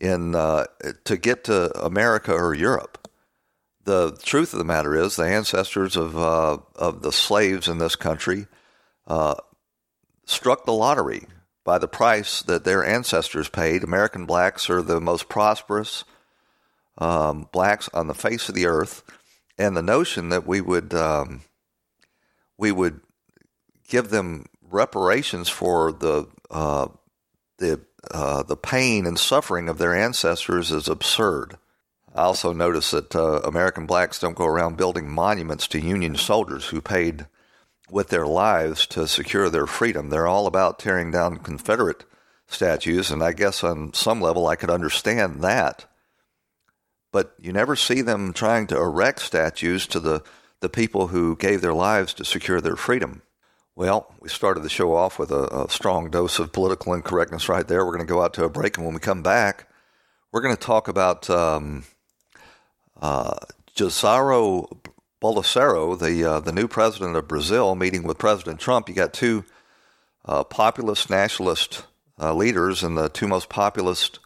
in 0.00 0.34
uh, 0.34 0.66
to 1.04 1.16
get 1.16 1.44
to 1.44 1.84
America 1.84 2.32
or 2.32 2.54
Europe 2.54 2.93
the 3.84 4.18
truth 4.22 4.52
of 4.52 4.58
the 4.58 4.64
matter 4.64 4.96
is, 4.96 5.16
the 5.16 5.24
ancestors 5.24 5.96
of 5.96 6.16
uh, 6.16 6.58
of 6.76 7.02
the 7.02 7.12
slaves 7.12 7.68
in 7.68 7.78
this 7.78 7.96
country 7.96 8.46
uh, 9.06 9.34
struck 10.24 10.64
the 10.64 10.72
lottery 10.72 11.26
by 11.64 11.78
the 11.78 11.88
price 11.88 12.42
that 12.42 12.64
their 12.64 12.84
ancestors 12.84 13.48
paid. 13.48 13.82
American 13.82 14.26
blacks 14.26 14.68
are 14.68 14.82
the 14.82 15.00
most 15.00 15.28
prosperous 15.28 16.04
um, 16.98 17.48
blacks 17.52 17.88
on 17.92 18.06
the 18.06 18.14
face 18.14 18.48
of 18.48 18.54
the 18.54 18.66
earth, 18.66 19.02
and 19.58 19.76
the 19.76 19.82
notion 19.82 20.28
that 20.30 20.46
we 20.46 20.60
would 20.60 20.94
um, 20.94 21.42
we 22.58 22.72
would 22.72 23.00
give 23.88 24.08
them 24.08 24.46
reparations 24.62 25.48
for 25.48 25.92
the 25.92 26.26
uh, 26.50 26.88
the 27.58 27.80
uh, 28.10 28.42
the 28.42 28.56
pain 28.56 29.06
and 29.06 29.18
suffering 29.18 29.68
of 29.68 29.78
their 29.78 29.94
ancestors 29.94 30.70
is 30.70 30.88
absurd. 30.88 31.56
I 32.14 32.22
also 32.22 32.52
notice 32.52 32.92
that 32.92 33.16
uh, 33.16 33.40
American 33.40 33.86
blacks 33.86 34.20
don't 34.20 34.36
go 34.36 34.46
around 34.46 34.76
building 34.76 35.10
monuments 35.10 35.66
to 35.68 35.80
Union 35.80 36.14
soldiers 36.14 36.66
who 36.66 36.80
paid 36.80 37.26
with 37.90 38.08
their 38.08 38.26
lives 38.26 38.86
to 38.88 39.08
secure 39.08 39.50
their 39.50 39.66
freedom. 39.66 40.10
They're 40.10 40.28
all 40.28 40.46
about 40.46 40.78
tearing 40.78 41.10
down 41.10 41.38
Confederate 41.38 42.04
statues, 42.46 43.10
and 43.10 43.22
I 43.22 43.32
guess 43.32 43.64
on 43.64 43.92
some 43.94 44.20
level 44.20 44.46
I 44.46 44.54
could 44.54 44.70
understand 44.70 45.42
that. 45.42 45.86
But 47.10 47.34
you 47.40 47.52
never 47.52 47.74
see 47.74 48.00
them 48.00 48.32
trying 48.32 48.68
to 48.68 48.76
erect 48.76 49.20
statues 49.20 49.86
to 49.88 49.98
the, 49.98 50.22
the 50.60 50.68
people 50.68 51.08
who 51.08 51.36
gave 51.36 51.60
their 51.62 51.74
lives 51.74 52.14
to 52.14 52.24
secure 52.24 52.60
their 52.60 52.76
freedom. 52.76 53.22
Well, 53.76 54.14
we 54.20 54.28
started 54.28 54.62
the 54.62 54.68
show 54.68 54.94
off 54.94 55.18
with 55.18 55.32
a, 55.32 55.64
a 55.64 55.68
strong 55.68 56.10
dose 56.10 56.38
of 56.38 56.52
political 56.52 56.94
incorrectness 56.94 57.48
right 57.48 57.66
there. 57.66 57.84
We're 57.84 57.96
going 57.96 58.06
to 58.06 58.12
go 58.12 58.22
out 58.22 58.34
to 58.34 58.44
a 58.44 58.48
break, 58.48 58.76
and 58.76 58.86
when 58.86 58.94
we 58.94 59.00
come 59.00 59.22
back, 59.22 59.68
we're 60.30 60.42
going 60.42 60.56
to 60.56 60.60
talk 60.60 60.86
about 60.88 61.28
um, 61.28 61.84
uh, 63.00 63.34
Jairzinho 63.74 64.78
Bolsonaro, 65.24 65.98
the 65.98 66.24
uh, 66.24 66.40
the 66.40 66.52
new 66.52 66.68
president 66.68 67.16
of 67.16 67.26
Brazil, 67.26 67.74
meeting 67.74 68.02
with 68.02 68.18
President 68.18 68.60
Trump. 68.60 68.88
You 68.88 68.94
got 68.94 69.14
two 69.14 69.44
uh, 70.26 70.44
populist 70.44 71.08
nationalist 71.08 71.86
uh, 72.20 72.34
leaders 72.34 72.82
in 72.82 72.94
the 72.94 73.08
two 73.08 73.26
most 73.26 73.48
populist 73.48 74.18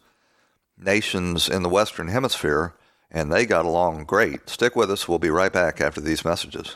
nations 0.77 1.47
in 1.47 1.63
the 1.63 1.69
Western 1.69 2.09
Hemisphere, 2.09 2.73
and 3.09 3.31
they 3.31 3.45
got 3.45 3.65
along 3.65 4.05
great. 4.05 4.49
Stick 4.49 4.75
with 4.75 4.91
us. 4.91 5.07
We'll 5.07 5.19
be 5.19 5.29
right 5.29 5.53
back 5.53 5.79
after 5.79 6.01
these 6.01 6.25
messages. 6.25 6.75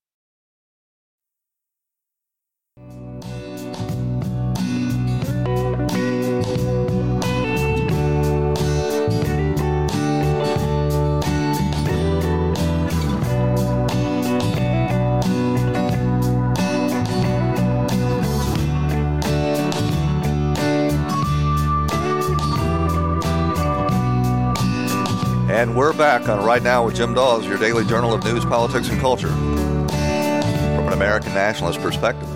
And 25.61 25.75
we're 25.75 25.93
back 25.93 26.27
on 26.27 26.43
Right 26.43 26.63
Now 26.63 26.83
with 26.83 26.95
Jim 26.95 27.13
Daws, 27.13 27.45
your 27.45 27.59
daily 27.59 27.85
journal 27.85 28.15
of 28.15 28.23
news, 28.23 28.43
politics, 28.43 28.89
and 28.89 28.99
culture 28.99 29.27
from 29.27 30.87
an 30.87 30.93
American 30.93 31.35
nationalist 31.35 31.79
perspective. 31.81 32.27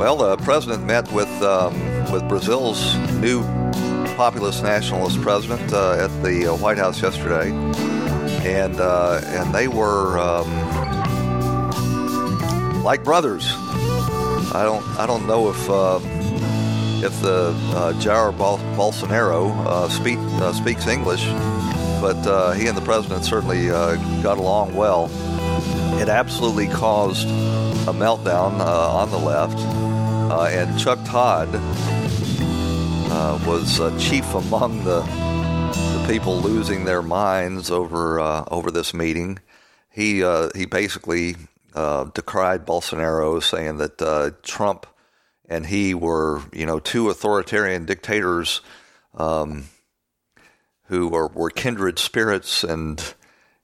Well, 0.00 0.16
the 0.16 0.38
president 0.38 0.84
met 0.84 1.12
with 1.12 1.28
um, 1.42 1.74
with 2.10 2.26
Brazil's 2.30 2.96
new 3.20 3.42
populist 4.16 4.62
nationalist 4.62 5.20
president 5.20 5.70
uh, 5.70 6.06
at 6.06 6.22
the 6.22 6.46
uh, 6.46 6.56
White 6.56 6.78
House 6.78 7.02
yesterday, 7.02 7.50
and 8.48 8.80
uh, 8.80 9.20
and 9.26 9.54
they 9.54 9.68
were 9.68 10.18
um, 10.18 10.48
like 12.82 13.04
brothers. 13.04 13.44
I 14.54 14.62
don't 14.64 14.82
I 14.98 15.04
don't 15.04 15.26
know 15.26 15.50
if 15.50 15.68
uh, 15.68 15.98
if 17.04 17.20
the 17.20 17.54
uh, 17.76 17.92
Jair 18.00 18.36
Bol- 18.36 18.58
Bolsonaro 18.76 19.54
uh, 19.66 19.88
speak, 19.90 20.18
uh, 20.18 20.54
speaks 20.54 20.86
English, 20.86 21.26
but 22.00 22.16
uh, 22.26 22.52
he 22.52 22.66
and 22.66 22.76
the 22.76 22.82
president 22.82 23.26
certainly 23.26 23.70
uh, 23.70 23.96
got 24.22 24.38
along 24.38 24.74
well. 24.74 25.10
It 26.00 26.08
absolutely 26.08 26.66
caused 26.66 27.28
a 27.28 27.92
meltdown 27.92 28.58
uh, 28.58 28.90
on 28.90 29.10
the 29.10 29.18
left, 29.18 29.58
and 29.58 30.78
Chuck 30.78 30.98
Todd 31.04 31.52
was 33.46 33.78
chief 34.02 34.34
among 34.34 34.84
the, 34.84 35.00
the 35.02 36.06
people 36.08 36.40
losing 36.40 36.86
their 36.86 37.02
minds 37.02 37.70
over 37.70 38.18
over 38.50 38.70
this 38.70 38.94
meeting. 38.94 39.38
He 39.90 40.24
he 40.54 40.64
basically 40.64 41.36
decried 41.74 42.64
Bolsonaro, 42.66 43.42
saying 43.42 43.76
that 43.76 44.36
Trump 44.42 44.86
and 45.48 45.66
he 45.66 45.94
were, 45.94 46.42
you 46.52 46.66
know, 46.66 46.78
two 46.78 47.10
authoritarian 47.10 47.84
dictators 47.84 48.60
um, 49.14 49.64
who 50.84 51.08
were, 51.08 51.28
were 51.28 51.50
kindred 51.50 51.98
spirits, 51.98 52.64
and 52.64 53.14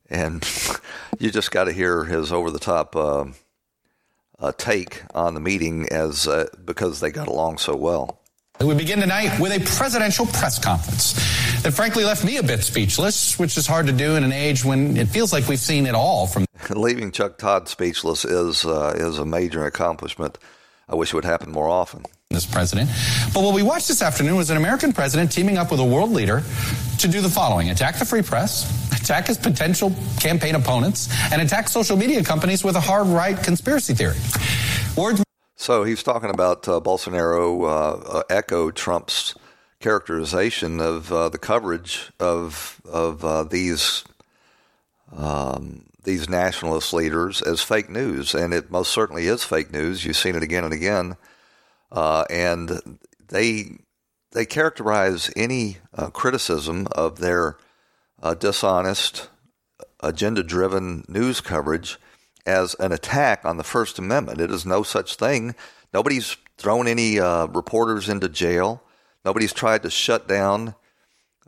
and 0.08 0.46
you 1.18 1.30
just 1.30 1.50
got 1.50 1.64
to 1.64 1.72
hear 1.72 2.04
his 2.04 2.32
over 2.32 2.50
the 2.50 2.58
top 2.58 2.96
uh, 2.96 3.26
uh, 4.38 4.52
take 4.56 5.02
on 5.14 5.34
the 5.34 5.40
meeting 5.40 5.88
as 5.90 6.26
uh, 6.26 6.46
because 6.64 7.00
they 7.00 7.10
got 7.10 7.28
along 7.28 7.58
so 7.58 7.76
well. 7.76 8.20
We 8.60 8.74
begin 8.74 9.00
tonight 9.00 9.40
with 9.40 9.52
a 9.52 9.76
presidential 9.78 10.26
press 10.26 10.62
conference 10.62 11.14
that 11.62 11.72
frankly 11.72 12.04
left 12.04 12.26
me 12.26 12.36
a 12.36 12.42
bit 12.42 12.62
speechless, 12.62 13.38
which 13.38 13.56
is 13.56 13.66
hard 13.66 13.86
to 13.86 13.92
do 13.92 14.16
in 14.16 14.24
an 14.24 14.32
age 14.32 14.66
when 14.66 14.98
it 14.98 15.08
feels 15.08 15.32
like 15.32 15.48
we've 15.48 15.58
seen 15.58 15.86
it 15.86 15.94
all 15.94 16.26
from 16.26 16.44
leaving 16.70 17.10
Chuck 17.10 17.38
Todd 17.38 17.68
speechless 17.68 18.26
is 18.26 18.66
uh, 18.66 18.94
is 18.96 19.18
a 19.18 19.24
major 19.24 19.64
accomplishment. 19.64 20.36
I 20.90 20.96
wish 20.96 21.12
it 21.12 21.14
would 21.14 21.24
happen 21.24 21.52
more 21.52 21.68
often. 21.68 22.04
This 22.30 22.46
president. 22.46 22.90
But 23.32 23.42
what 23.42 23.54
we 23.54 23.62
watched 23.62 23.88
this 23.88 24.02
afternoon 24.02 24.36
was 24.36 24.50
an 24.50 24.56
American 24.56 24.92
president 24.92 25.32
teaming 25.32 25.56
up 25.56 25.70
with 25.70 25.80
a 25.80 25.84
world 25.84 26.10
leader 26.10 26.42
to 26.98 27.08
do 27.08 27.20
the 27.20 27.28
following 27.28 27.70
attack 27.70 27.98
the 27.98 28.04
free 28.04 28.22
press, 28.22 28.66
attack 28.92 29.28
his 29.28 29.38
potential 29.38 29.94
campaign 30.18 30.54
opponents, 30.54 31.08
and 31.32 31.40
attack 31.40 31.68
social 31.68 31.96
media 31.96 32.22
companies 32.22 32.62
with 32.64 32.76
a 32.76 32.80
hard 32.80 33.06
right 33.06 33.36
conspiracy 33.42 33.94
theory. 33.94 34.16
Words. 34.96 35.22
So 35.56 35.84
he's 35.84 36.02
talking 36.02 36.30
about 36.30 36.66
uh, 36.68 36.80
Bolsonaro 36.80 37.62
uh, 37.62 38.18
uh, 38.18 38.22
echoed 38.30 38.76
Trump's 38.76 39.34
characterization 39.80 40.80
of 40.80 41.12
uh, 41.12 41.28
the 41.28 41.38
coverage 41.38 42.10
of 42.20 42.80
of 42.84 43.24
uh, 43.24 43.44
these 43.44 44.04
um, 45.16 45.84
these 46.04 46.28
nationalist 46.28 46.92
leaders 46.92 47.42
as 47.42 47.62
fake 47.62 47.90
news, 47.90 48.34
and 48.34 48.54
it 48.54 48.70
most 48.70 48.90
certainly 48.90 49.26
is 49.26 49.44
fake 49.44 49.72
news. 49.72 50.04
You've 50.04 50.16
seen 50.16 50.34
it 50.34 50.42
again 50.42 50.64
and 50.64 50.72
again, 50.72 51.16
uh, 51.92 52.24
and 52.30 52.98
they 53.28 53.78
they 54.32 54.46
characterize 54.46 55.30
any 55.36 55.78
uh, 55.92 56.08
criticism 56.10 56.86
of 56.92 57.18
their 57.18 57.56
uh, 58.22 58.34
dishonest, 58.34 59.28
agenda-driven 60.02 61.04
news 61.08 61.40
coverage 61.40 61.98
as 62.46 62.74
an 62.74 62.92
attack 62.92 63.44
on 63.44 63.56
the 63.56 63.64
First 63.64 63.98
Amendment. 63.98 64.40
It 64.40 64.50
is 64.50 64.64
no 64.64 64.82
such 64.82 65.16
thing. 65.16 65.54
Nobody's 65.92 66.36
thrown 66.56 66.86
any 66.86 67.18
uh, 67.18 67.46
reporters 67.46 68.08
into 68.08 68.28
jail. 68.28 68.82
Nobody's 69.24 69.52
tried 69.52 69.82
to 69.82 69.90
shut 69.90 70.28
down 70.28 70.74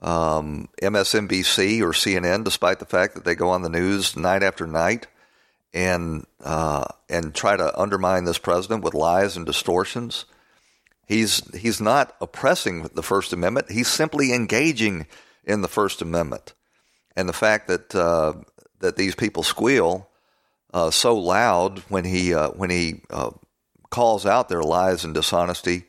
um, 0.03 0.69
MSNBC 0.83 1.81
or 1.81 1.93
CNN, 1.93 2.45
despite 2.45 2.81
the 2.81 2.85
fact 2.85 3.15
that 3.15 3.25
they 3.25 3.35
go 3.35 3.51
on 3.51 3.63
the 3.63 3.71
news 3.71 4.17
night 4.17 4.43
after 4.43 4.67
night 4.67 5.07
and 5.73 6.27
uh, 6.43 6.85
and 7.09 7.35
try 7.35 7.57
to 7.57 7.81
undermine 7.81 8.25
this 8.25 8.39
president 8.39 8.83
with 8.83 8.95
lies 8.95 9.37
and 9.37 9.47
distortions. 9.47 10.27
He's 11.07 11.43
he's 11.57 11.81
not 11.81 12.15
oppressing 12.21 12.83
the 12.95 13.03
First 13.03 13.33
Amendment. 13.33 13.71
He's 13.71 13.89
simply 13.89 14.33
engaging 14.33 15.07
in 15.45 15.63
the 15.63 15.69
First 15.69 16.03
Amendment, 16.03 16.53
and 17.17 17.29
the 17.29 17.33
fact 17.33 17.69
that 17.69 17.95
uh, 17.95 18.35
that 18.81 18.97
these 18.97 19.15
people 19.15 19.45
squeal 19.45 20.09
uh, 20.75 20.91
so 20.91 21.17
loud 21.17 21.79
when 21.89 22.05
he 22.05 22.35
uh, 22.35 22.51
when 22.51 22.71
he 22.71 23.03
uh, 23.11 23.31
calls 23.91 24.27
out 24.27 24.49
their 24.49 24.63
lies 24.63 25.05
and 25.05 25.15
dishonesty. 25.15 25.85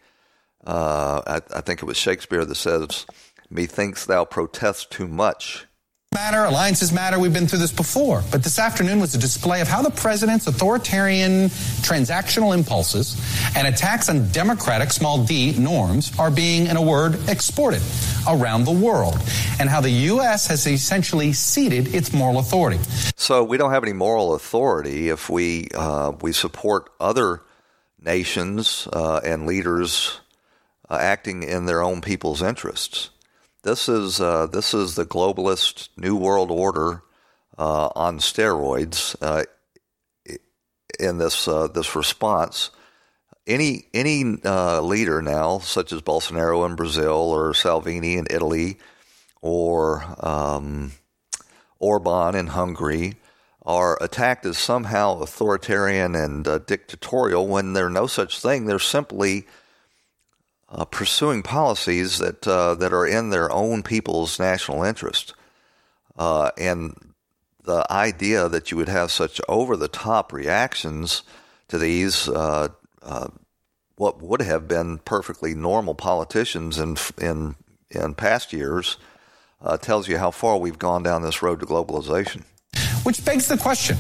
Uh, 0.66 1.22
I, 1.28 1.58
I 1.58 1.62
think 1.62 1.82
it 1.82 1.86
was 1.86 1.98
Shakespeare 1.98 2.46
that 2.46 2.56
says 2.56 3.06
Methinks 3.54 4.06
thou 4.06 4.26
protest 4.26 4.90
too 4.90 5.08
much. 5.08 5.68
Matter, 6.12 6.44
alliances 6.44 6.92
matter. 6.92 7.20
We've 7.20 7.34
been 7.34 7.48
through 7.48 7.60
this 7.60 7.72
before. 7.72 8.24
But 8.32 8.44
this 8.44 8.58
afternoon 8.58 9.00
was 9.00 9.14
a 9.14 9.18
display 9.20 9.62
of 9.62 9.68
how 9.68 9.82
the 9.82 9.92
president's 9.92 10.48
authoritarian 10.48 11.50
transactional 11.82 12.54
impulses 12.56 13.20
and 13.56 13.68
attacks 13.68 14.10
on 14.10 14.28
democratic, 14.32 14.92
small 14.92 15.24
d, 15.24 15.58
norms 15.58 16.12
are 16.20 16.32
being, 16.32 16.68
in 16.68 16.78
a 16.78 16.82
word, 16.82 17.18
exported 17.30 17.82
around 18.28 18.66
the 18.66 18.72
world, 18.72 19.18
and 19.60 19.70
how 19.70 19.82
the 19.82 19.90
U.S. 19.90 20.48
has 20.48 20.66
essentially 20.66 21.34
ceded 21.34 21.94
its 21.94 22.12
moral 22.14 22.40
authority. 22.40 22.80
So 23.16 23.44
we 23.44 23.58
don't 23.58 23.72
have 23.72 23.84
any 23.84 23.94
moral 23.94 24.34
authority 24.34 25.10
if 25.10 25.30
we 25.30 25.68
uh, 25.76 26.14
we 26.22 26.32
support 26.32 26.90
other 27.00 27.42
nations 28.00 28.88
uh, 28.94 29.20
and 29.24 29.46
leaders 29.46 30.22
uh, 30.90 30.98
acting 31.00 31.44
in 31.44 31.66
their 31.66 31.82
own 31.82 32.02
people's 32.02 32.42
interests. 32.42 33.10
This 33.64 33.88
is 33.88 34.20
uh, 34.20 34.48
this 34.48 34.74
is 34.74 34.96
the 34.96 35.06
globalist 35.06 35.88
new 35.96 36.18
world 36.18 36.52
order 36.52 37.02
uh, 37.58 37.90
on 37.96 38.20
steroids. 38.20 39.16
Uh, 39.22 39.44
in 41.00 41.18
this 41.18 41.48
uh, 41.48 41.68
this 41.68 41.96
response, 41.96 42.72
any 43.48 43.86
any 43.94 44.38
uh, 44.44 44.82
leader 44.82 45.22
now, 45.22 45.60
such 45.60 45.94
as 45.94 46.02
Bolsonaro 46.02 46.66
in 46.66 46.76
Brazil 46.76 47.14
or 47.14 47.54
Salvini 47.54 48.18
in 48.18 48.28
Italy, 48.30 48.80
or 49.42 50.04
um, 50.20 50.92
Orban 51.80 52.36
in 52.36 52.48
Hungary, 52.48 53.16
are 53.66 53.98
attacked 54.04 54.46
as 54.46 54.58
somehow 54.58 55.22
authoritarian 55.22 56.16
and 56.16 56.44
dictatorial 56.66 57.48
when 57.48 57.72
they're 57.72 57.90
no 57.90 58.08
such 58.08 58.42
thing. 58.42 58.66
They're 58.66 58.78
simply 58.78 59.48
uh, 60.74 60.86
pursuing 60.86 61.44
policies 61.44 62.18
that 62.18 62.48
uh, 62.48 62.76
that 62.76 62.94
are 62.94 63.06
in 63.06 63.30
their 63.30 63.52
own 63.52 63.84
people's 63.84 64.40
national 64.40 64.84
interest. 64.84 65.34
Uh, 66.18 66.50
and 66.58 67.14
the 67.64 67.86
idea 67.92 68.50
that 68.50 68.72
you 68.72 68.78
would 68.78 68.90
have 68.90 69.12
such 69.12 69.40
over 69.48 69.78
the 69.78 69.88
top 69.88 70.34
reactions 70.34 71.24
to 71.68 71.78
these, 71.78 72.28
uh, 72.28 72.70
uh, 73.02 73.28
what 73.96 74.22
would 74.22 74.42
have 74.42 74.68
been 74.68 74.98
perfectly 75.00 75.54
normal 75.54 75.96
politicians 75.96 76.80
in 76.80 76.98
in 77.22 77.56
in 77.92 78.16
past 78.16 78.52
years, 78.52 78.98
uh, 79.62 79.78
tells 79.78 80.08
you 80.08 80.18
how 80.18 80.32
far 80.32 80.58
we've 80.58 80.80
gone 80.80 81.04
down 81.04 81.22
this 81.22 81.44
road 81.44 81.60
to 81.60 81.66
globalization. 81.66 82.44
Which 83.04 83.24
begs 83.24 83.48
the 83.48 83.58
question 83.58 83.98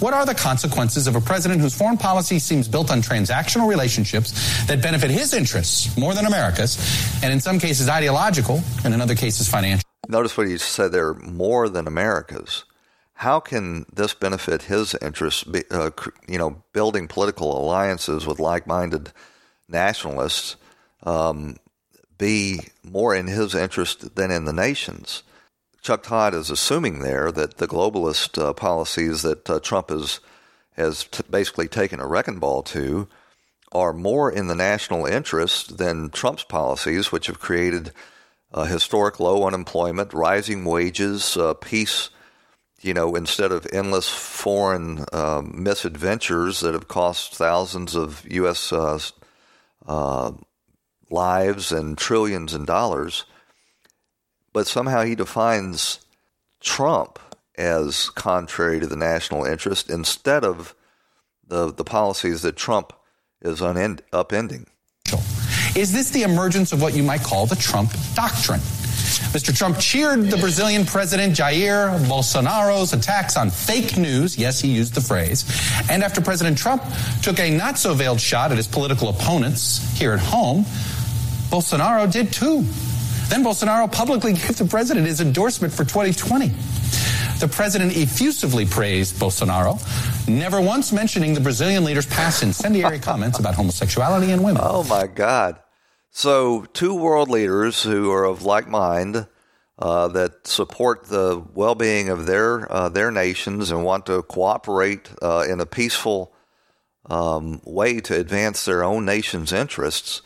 what 0.00 0.12
are 0.14 0.26
the 0.26 0.34
consequences 0.34 1.06
of 1.06 1.16
a 1.16 1.20
president 1.20 1.60
whose 1.60 1.76
foreign 1.76 1.96
policy 1.96 2.38
seems 2.38 2.68
built 2.68 2.90
on 2.90 3.00
transactional 3.00 3.68
relationships 3.68 4.66
that 4.66 4.82
benefit 4.82 5.10
his 5.10 5.32
interests 5.32 5.96
more 5.96 6.14
than 6.14 6.26
America's, 6.26 6.76
and 7.22 7.32
in 7.32 7.40
some 7.40 7.58
cases 7.58 7.88
ideological, 7.88 8.62
and 8.84 8.92
in 8.92 9.00
other 9.00 9.14
cases 9.14 9.48
financial? 9.48 9.88
Notice 10.08 10.36
what 10.36 10.46
he 10.46 10.58
said 10.58 10.92
there 10.92 11.14
more 11.14 11.68
than 11.68 11.86
America's. 11.86 12.64
How 13.14 13.40
can 13.40 13.86
this 13.92 14.12
benefit 14.12 14.62
his 14.62 14.94
interests? 15.00 15.44
Uh, 15.70 15.90
you 16.28 16.38
know, 16.38 16.62
building 16.72 17.08
political 17.08 17.58
alliances 17.58 18.26
with 18.26 18.38
like-minded 18.38 19.10
nationalists 19.68 20.56
um, 21.04 21.56
be 22.18 22.60
more 22.82 23.14
in 23.14 23.26
his 23.26 23.54
interest 23.54 24.16
than 24.16 24.30
in 24.30 24.44
the 24.44 24.52
nation's. 24.52 25.22
Chuck 25.86 26.02
Todd 26.02 26.34
is 26.34 26.50
assuming 26.50 26.98
there 26.98 27.30
that 27.30 27.58
the 27.58 27.68
globalist 27.68 28.42
uh, 28.42 28.52
policies 28.52 29.22
that 29.22 29.48
uh, 29.48 29.60
Trump 29.60 29.90
has 29.90 30.18
has 30.72 31.04
t- 31.04 31.22
basically 31.30 31.68
taken 31.68 32.00
a 32.00 32.06
wrecking 32.08 32.40
ball 32.40 32.64
to 32.64 33.06
are 33.70 33.92
more 33.92 34.28
in 34.28 34.48
the 34.48 34.56
national 34.56 35.06
interest 35.06 35.78
than 35.78 36.10
Trump's 36.10 36.42
policies, 36.42 37.12
which 37.12 37.28
have 37.28 37.38
created 37.38 37.92
uh, 38.52 38.64
historic 38.64 39.20
low 39.20 39.46
unemployment, 39.46 40.12
rising 40.12 40.64
wages, 40.64 41.36
uh, 41.36 41.54
peace. 41.54 42.10
You 42.80 42.92
know, 42.92 43.14
instead 43.14 43.52
of 43.52 43.64
endless 43.72 44.08
foreign 44.08 45.04
um, 45.12 45.62
misadventures 45.62 46.58
that 46.62 46.74
have 46.74 46.88
cost 46.88 47.36
thousands 47.36 47.94
of 47.94 48.26
U.S. 48.28 48.72
Uh, 48.72 48.98
uh, 49.86 50.32
lives 51.10 51.70
and 51.70 51.96
trillions 51.96 52.54
in 52.54 52.64
dollars, 52.64 53.24
but 54.56 54.66
somehow 54.66 55.02
he 55.02 55.14
defines 55.14 56.00
Trump 56.62 57.18
as 57.58 58.08
contrary 58.08 58.80
to 58.80 58.86
the 58.86 58.96
national 58.96 59.44
interest 59.44 59.90
instead 59.90 60.46
of 60.46 60.74
the 61.46 61.70
the 61.70 61.84
policies 61.84 62.40
that 62.40 62.56
Trump 62.56 62.94
is 63.42 63.60
unend- 63.60 64.00
upending. 64.14 64.64
Is 65.76 65.92
this 65.92 66.08
the 66.08 66.22
emergence 66.22 66.72
of 66.72 66.80
what 66.80 66.94
you 66.94 67.02
might 67.02 67.22
call 67.22 67.44
the 67.44 67.54
Trump 67.54 67.90
doctrine? 68.14 68.60
Mr. 69.36 69.54
Trump 69.54 69.78
cheered 69.78 70.30
the 70.30 70.38
Brazilian 70.38 70.86
president 70.86 71.34
Jair 71.34 71.98
Bolsonaro's 72.06 72.94
attacks 72.94 73.36
on 73.36 73.50
fake 73.50 73.98
news. 73.98 74.38
Yes, 74.38 74.58
he 74.58 74.68
used 74.68 74.94
the 74.94 75.02
phrase. 75.02 75.44
And 75.90 76.02
after 76.02 76.22
President 76.22 76.56
Trump 76.56 76.82
took 77.20 77.38
a 77.40 77.50
not 77.50 77.76
so 77.76 77.92
veiled 77.92 78.22
shot 78.22 78.52
at 78.52 78.56
his 78.56 78.66
political 78.66 79.10
opponents 79.10 79.86
here 79.98 80.12
at 80.12 80.20
home, 80.20 80.64
Bolsonaro 81.50 82.10
did 82.10 82.32
too. 82.32 82.64
Then 83.28 83.44
Bolsonaro 83.44 83.90
publicly 83.90 84.32
gave 84.32 84.56
the 84.56 84.64
president 84.64 85.06
his 85.06 85.20
endorsement 85.20 85.72
for 85.72 85.84
2020. 85.84 86.48
The 87.38 87.48
president 87.48 87.96
effusively 87.96 88.64
praised 88.64 89.16
Bolsonaro, 89.16 89.78
never 90.28 90.60
once 90.60 90.92
mentioning 90.92 91.34
the 91.34 91.40
Brazilian 91.40 91.84
leader's 91.84 92.06
past 92.06 92.42
incendiary 92.42 92.98
comments 92.98 93.38
about 93.38 93.54
homosexuality 93.54 94.30
and 94.32 94.42
women. 94.42 94.62
Oh, 94.64 94.84
my 94.84 95.06
God. 95.06 95.60
So, 96.10 96.64
two 96.72 96.94
world 96.94 97.28
leaders 97.28 97.82
who 97.82 98.10
are 98.10 98.24
of 98.24 98.42
like 98.42 98.68
mind, 98.68 99.26
uh, 99.78 100.08
that 100.08 100.46
support 100.46 101.04
the 101.04 101.44
well-being 101.54 102.08
of 102.08 102.26
their 102.26 102.70
uh, 102.72 102.88
their 102.88 103.10
nations 103.10 103.70
and 103.70 103.84
want 103.84 104.06
to 104.06 104.22
cooperate 104.22 105.10
uh, 105.20 105.44
in 105.48 105.60
a 105.60 105.66
peaceful 105.66 106.32
um, 107.10 107.60
way 107.64 108.00
to 108.00 108.18
advance 108.18 108.64
their 108.64 108.82
own 108.82 109.04
nation's 109.04 109.52
interests, 109.52 110.22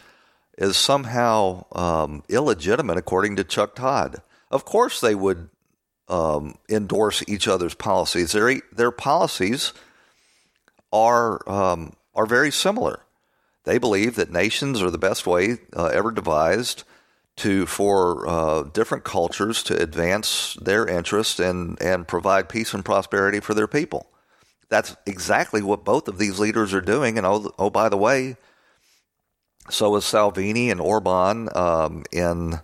is 0.60 0.76
somehow 0.76 1.64
um, 1.72 2.22
illegitimate, 2.28 2.98
according 2.98 3.34
to 3.36 3.44
Chuck 3.44 3.74
Todd. 3.74 4.22
Of 4.50 4.64
course, 4.64 5.00
they 5.00 5.14
would 5.14 5.48
um, 6.06 6.56
endorse 6.68 7.24
each 7.26 7.48
other's 7.48 7.74
policies. 7.74 8.32
Their 8.32 8.60
their 8.70 8.90
policies 8.90 9.72
are 10.92 11.48
um, 11.48 11.94
are 12.14 12.26
very 12.26 12.50
similar. 12.50 13.00
They 13.64 13.78
believe 13.78 14.16
that 14.16 14.30
nations 14.30 14.82
are 14.82 14.90
the 14.90 14.98
best 14.98 15.26
way 15.26 15.58
uh, 15.74 15.86
ever 15.86 16.10
devised 16.10 16.84
to 17.36 17.64
for 17.64 18.28
uh, 18.28 18.62
different 18.64 19.04
cultures 19.04 19.62
to 19.62 19.80
advance 19.80 20.58
their 20.60 20.86
interests 20.86 21.40
and 21.40 21.80
and 21.80 22.06
provide 22.06 22.50
peace 22.50 22.74
and 22.74 22.84
prosperity 22.84 23.40
for 23.40 23.54
their 23.54 23.68
people. 23.68 24.06
That's 24.68 24.94
exactly 25.06 25.62
what 25.62 25.84
both 25.84 26.06
of 26.06 26.18
these 26.18 26.38
leaders 26.38 26.74
are 26.74 26.80
doing. 26.80 27.16
And 27.16 27.26
oh, 27.26 27.52
oh 27.58 27.70
by 27.70 27.88
the 27.88 27.96
way, 27.96 28.36
so 29.72 29.96
is 29.96 30.04
Salvini 30.04 30.70
and 30.70 30.80
Orban 30.80 31.48
um, 31.54 32.04
in 32.12 32.60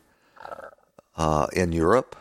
uh, 1.16 1.46
in 1.52 1.72
Europe. 1.72 2.16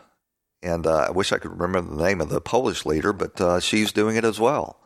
And 0.62 0.86
uh, 0.86 1.06
I 1.08 1.10
wish 1.10 1.32
I 1.32 1.38
could 1.38 1.60
remember 1.60 1.94
the 1.94 2.02
name 2.02 2.20
of 2.20 2.28
the 2.28 2.40
Polish 2.40 2.84
leader, 2.84 3.12
but 3.12 3.40
uh, 3.40 3.60
she's 3.60 3.92
doing 3.92 4.16
it 4.16 4.24
as 4.24 4.40
well. 4.40 4.80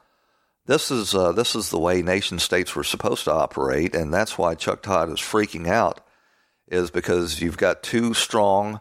This 0.67 0.91
is 0.91 1.15
uh, 1.15 1.33
this 1.33 1.55
is 1.55 1.71
the 1.71 1.79
way 1.79 2.03
nation 2.03 2.39
states 2.39 2.77
were 2.77 2.85
supposed 2.85 3.25
to 3.25 3.33
operate, 3.33 3.95
and 3.95 4.13
that's 4.13 4.37
why 4.37 4.55
Chuck 4.55 4.83
Todd 4.83 5.09
is 5.11 5.19
freaking 5.19 5.67
out, 5.67 6.01
is 6.69 6.91
because 6.91 7.41
you've 7.41 7.57
got 7.57 7.83
two 7.83 8.15
strong 8.15 8.81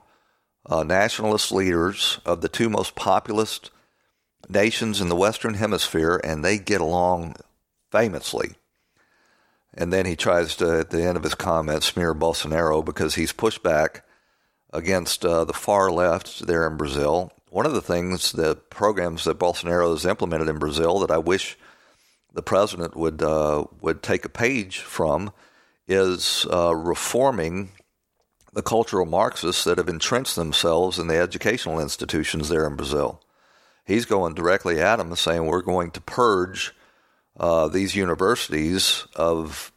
uh, 0.65 0.83
nationalist 0.83 1.51
leaders 1.51 2.19
of 2.25 2.41
the 2.41 2.49
two 2.49 2.69
most 2.69 2.95
populous 2.95 3.61
nations 4.49 4.99
in 4.99 5.09
the 5.09 5.15
Western 5.15 5.55
Hemisphere, 5.55 6.19
and 6.23 6.43
they 6.43 6.57
get 6.57 6.81
along 6.81 7.35
famously. 7.91 8.55
And 9.73 9.93
then 9.93 10.05
he 10.05 10.15
tries 10.15 10.55
to, 10.57 10.79
at 10.79 10.89
the 10.89 11.03
end 11.03 11.17
of 11.17 11.23
his 11.23 11.35
comment, 11.35 11.83
smear 11.83 12.13
Bolsonaro 12.13 12.83
because 12.83 13.15
he's 13.15 13.31
pushed 13.31 13.63
back 13.63 14.03
against 14.73 15.25
uh, 15.25 15.45
the 15.45 15.53
far 15.53 15.91
left 15.91 16.45
there 16.45 16.67
in 16.67 16.77
Brazil. 16.77 17.31
One 17.49 17.65
of 17.65 17.73
the 17.73 17.81
things, 17.81 18.31
the 18.31 18.55
programs 18.55 19.23
that 19.23 19.39
Bolsonaro 19.39 19.91
has 19.91 20.05
implemented 20.05 20.47
in 20.47 20.59
Brazil 20.59 20.99
that 20.99 21.11
I 21.11 21.17
wish 21.17 21.57
the 22.33 22.43
president 22.43 22.95
would 22.95 23.23
uh, 23.23 23.65
would 23.81 24.03
take 24.03 24.23
a 24.23 24.29
page 24.29 24.79
from 24.79 25.33
is 25.87 26.45
uh, 26.51 26.75
reforming 26.75 27.71
the 28.53 28.61
cultural 28.61 29.05
Marxists 29.05 29.63
that 29.63 29.77
have 29.77 29.89
entrenched 29.89 30.35
themselves 30.35 30.99
in 30.99 31.07
the 31.07 31.17
educational 31.17 31.79
institutions 31.79 32.49
there 32.49 32.67
in 32.67 32.75
Brazil. 32.75 33.21
He's 33.85 34.05
going 34.05 34.35
directly 34.35 34.79
at 34.79 34.97
them, 34.97 35.15
saying 35.15 35.45
we're 35.45 35.61
going 35.61 35.91
to 35.91 36.01
purge 36.01 36.75
uh, 37.37 37.67
these 37.67 37.95
universities 37.95 39.05
of 39.15 39.71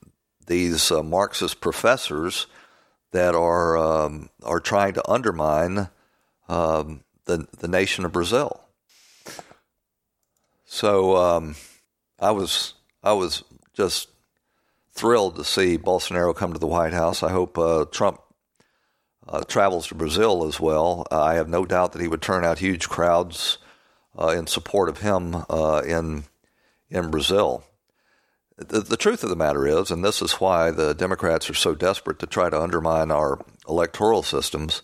these 0.46 0.90
uh, 0.90 1.02
Marxist 1.02 1.60
professors 1.60 2.46
that 3.12 3.34
are 3.34 3.76
um, 3.76 4.28
are 4.42 4.60
trying 4.60 4.94
to 4.94 5.10
undermine 5.10 5.88
um, 6.48 7.02
the 7.24 7.46
the 7.58 7.68
nation 7.68 8.04
of 8.04 8.12
Brazil. 8.12 8.60
So 10.64 11.16
um, 11.16 11.54
I 12.18 12.30
was 12.30 12.74
I 13.02 13.12
was 13.12 13.44
just 13.74 14.08
thrilled 14.92 15.36
to 15.36 15.44
see 15.44 15.78
Bolsonaro 15.78 16.34
come 16.34 16.52
to 16.52 16.58
the 16.58 16.66
White 16.66 16.92
House. 16.92 17.22
I 17.22 17.30
hope 17.30 17.58
uh, 17.58 17.84
Trump 17.86 18.20
uh, 19.26 19.42
travels 19.42 19.88
to 19.88 19.94
Brazil 19.94 20.46
as 20.46 20.60
well. 20.60 21.06
I 21.10 21.34
have 21.34 21.48
no 21.48 21.64
doubt 21.64 21.92
that 21.92 22.02
he 22.02 22.08
would 22.08 22.22
turn 22.22 22.44
out 22.44 22.58
huge 22.58 22.88
crowds 22.88 23.58
uh, 24.18 24.28
in 24.28 24.46
support 24.46 24.88
of 24.88 24.98
him 24.98 25.44
uh, 25.48 25.82
in 25.86 26.24
in 26.92 27.10
Brazil. 27.10 27.64
The, 28.56 28.80
the, 28.80 28.98
truth 28.98 29.24
of 29.24 29.30
the 29.30 29.36
matter 29.36 29.66
is, 29.66 29.90
and 29.90 30.04
this 30.04 30.20
is 30.20 30.34
why 30.34 30.70
the 30.70 30.94
Democrats 30.94 31.48
are 31.48 31.54
so 31.54 31.74
desperate 31.74 32.18
to 32.20 32.26
try 32.26 32.50
to 32.50 32.60
undermine 32.60 33.10
our 33.10 33.40
electoral 33.66 34.22
systems, 34.22 34.82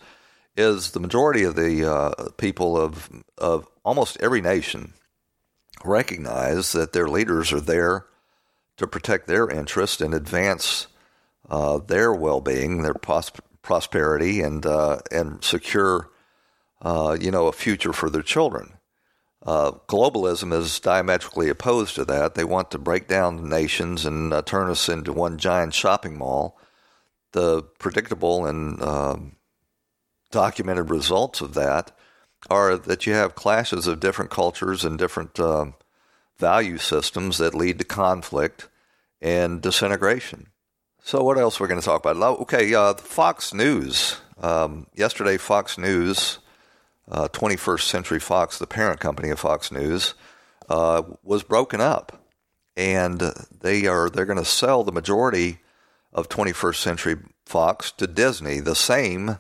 is 0.57 0.91
the 0.91 1.01
majority 1.01 1.45
of 1.45 1.55
the 1.55 1.89
uh, 1.89 2.31
people 2.37 2.77
of 2.77 3.09
of 3.37 3.69
almost 3.85 4.17
every 4.21 4.41
nation 4.41 4.95
recognize 5.85 6.73
that 6.73 6.93
their 6.93 7.07
leaders 7.07 7.53
are 7.53 7.61
there 7.61 8.07
to 8.77 8.87
protect 8.87 9.29
their 9.29 9.49
interests 9.49 10.01
and 10.01 10.15
advance 10.15 10.89
uh, 11.49 11.79
their 11.79 12.13
well-being, 12.13 12.83
their 12.83 12.95
pos- 12.95 13.31
prosperity, 13.63 14.41
and 14.41 14.67
uh, 14.67 14.99
and 15.13 15.45
secure, 15.45 16.11
uh, 16.83 17.17
you 17.21 17.31
know, 17.31 17.47
a 17.47 17.53
future 17.53 17.93
for 17.93 18.11
their 18.11 18.23
children. 18.23 18.78
Uh, 19.45 19.73
globalism 19.89 20.53
is 20.53 20.81
diametrically 20.81 21.49
opposed 21.49 21.95
to 21.95 22.05
that. 22.05 22.35
They 22.35 22.45
want 22.45 22.71
to 22.73 22.79
break 22.79 23.07
down 23.07 23.49
nations 23.49 24.05
and 24.05 24.33
uh, 24.33 24.43
turn 24.43 24.69
us 24.69 24.89
into 24.89 25.13
one 25.13 25.39
giant 25.39 25.75
shopping 25.75 26.19
mall. 26.19 26.59
The 27.33 27.63
predictable 27.79 28.47
and 28.47 28.83
um, 28.83 29.37
documented 30.31 30.91
results 30.91 31.41
of 31.41 31.55
that 31.55 31.93
are 32.51 32.77
that 32.77 33.07
you 33.07 33.15
have 33.15 33.35
clashes 33.35 33.87
of 33.87 34.01
different 34.01 34.31
cultures 34.31 34.85
and 34.85 34.99
different 34.99 35.39
uh, 35.39 35.67
value 36.39 36.79
systems 36.79 37.39
that 37.39 37.55
lead 37.55 37.79
to 37.79 37.85
conflict 37.85 38.69
and 39.21 39.61
disintegration. 39.61 40.49
So, 41.03 41.23
what 41.23 41.39
else 41.39 41.59
we're 41.59 41.67
we 41.67 41.71
going 41.71 41.81
to 41.81 41.85
talk 41.85 42.05
about? 42.05 42.41
Okay, 42.41 42.75
uh, 42.75 42.95
Fox 42.95 43.55
News. 43.55 44.21
Um, 44.41 44.87
yesterday, 44.95 45.37
Fox 45.37 45.79
News, 45.79 46.39
uh, 47.11 47.29
21st 47.29 47.83
Century 47.83 48.21
Fox, 48.21 48.59
the 48.59 48.67
parent 48.67 49.01
company 49.01 49.31
of 49.31 49.41
Fox 49.41 49.73
News, 49.73 50.15
uh, 50.69 51.03
was 51.23 51.43
broken 51.43 51.81
up, 51.81 52.25
and 52.77 53.21
they 53.61 53.87
are 53.87 54.11
they're 54.11 54.27
going 54.27 54.39
to 54.39 54.45
sell 54.45 54.85
the 54.85 54.93
majority 54.93 55.59
of 56.13 56.29
21st 56.29 56.77
Century 56.77 57.17
Fox 57.47 57.93
to 57.93 58.07
Disney, 58.07 58.61
the 58.61 58.75
same 58.75 59.39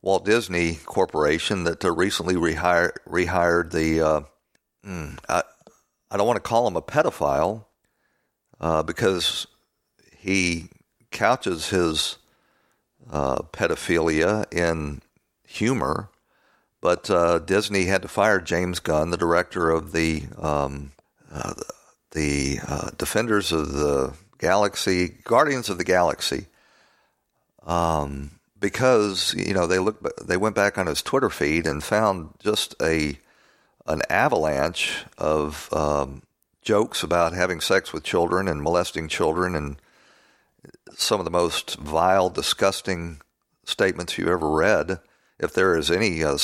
Walt 0.00 0.24
Disney 0.24 0.76
Corporation 0.84 1.64
that 1.64 1.84
uh, 1.84 1.92
recently 1.92 2.34
rehired, 2.34 2.92
rehired 3.08 3.70
the. 3.70 4.26
Mm, 4.84 5.18
I, 5.28 5.42
I, 6.10 6.16
don't 6.16 6.26
want 6.26 6.38
to 6.38 6.48
call 6.48 6.66
him 6.66 6.76
a 6.76 6.82
pedophile 6.82 7.66
uh, 8.60 8.82
because 8.82 9.46
he 10.16 10.68
couches 11.10 11.68
his 11.68 12.18
uh, 13.10 13.42
pedophilia 13.52 14.52
in 14.52 15.02
humor, 15.46 16.08
but 16.82 17.08
uh, 17.08 17.38
Disney 17.38 17.84
had 17.84 18.02
to 18.02 18.08
fire 18.08 18.40
James 18.40 18.80
Gunn, 18.80 19.08
the 19.08 19.16
director 19.16 19.70
of 19.70 19.92
the 19.92 20.24
um, 20.38 20.92
uh, 21.32 21.54
the 22.10 22.58
Defenders 22.98 23.52
of 23.52 23.72
the 23.72 24.12
Galaxy, 24.38 25.08
Guardians 25.24 25.70
of 25.70 25.78
the 25.78 25.84
Galaxy. 25.84 26.46
Um, 27.64 28.32
because 28.62 29.34
you 29.34 29.52
know 29.52 29.66
they 29.66 29.78
look 29.78 30.16
they 30.24 30.38
went 30.38 30.54
back 30.54 30.78
on 30.78 30.86
his 30.86 31.02
Twitter 31.02 31.28
feed 31.28 31.66
and 31.66 31.84
found 31.84 32.30
just 32.38 32.74
a 32.80 33.18
an 33.86 34.00
avalanche 34.08 35.04
of 35.18 35.68
um, 35.72 36.22
jokes 36.62 37.02
about 37.02 37.34
having 37.34 37.60
sex 37.60 37.92
with 37.92 38.04
children 38.04 38.48
and 38.48 38.62
molesting 38.62 39.08
children 39.08 39.54
and 39.54 39.76
some 40.94 41.20
of 41.20 41.24
the 41.24 41.30
most 41.30 41.76
vile, 41.76 42.30
disgusting 42.30 43.20
statements 43.64 44.16
you've 44.16 44.28
ever 44.28 44.48
read. 44.48 45.00
If 45.38 45.52
there 45.52 45.76
is 45.76 45.90
any 45.90 46.22
uh, 46.22 46.38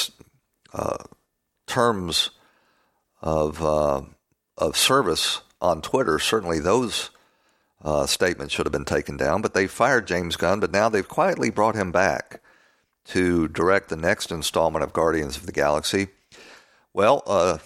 uh, 0.72 0.98
terms 1.66 2.30
of 3.20 3.62
uh, 3.62 4.02
of 4.56 4.76
service 4.76 5.42
on 5.60 5.82
Twitter, 5.82 6.18
certainly 6.18 6.60
those 6.60 7.10
uh, 7.82 8.06
statements 8.06 8.54
should 8.54 8.66
have 8.66 8.72
been 8.72 8.84
taken 8.84 9.16
down. 9.16 9.42
But 9.42 9.54
they 9.54 9.66
fired 9.66 10.06
James 10.06 10.36
Gunn, 10.36 10.60
but 10.60 10.72
now 10.72 10.88
they've 10.88 11.08
quietly 11.08 11.50
brought 11.50 11.74
him 11.74 11.92
back 11.92 12.40
to 13.06 13.48
direct 13.48 13.88
the 13.88 13.96
next 13.96 14.30
installment 14.30 14.84
of 14.84 14.92
Guardians 14.92 15.36
of 15.36 15.46
the 15.46 15.52
Galaxy. 15.52 16.08
Well, 16.92 17.22
uh, 17.26 17.58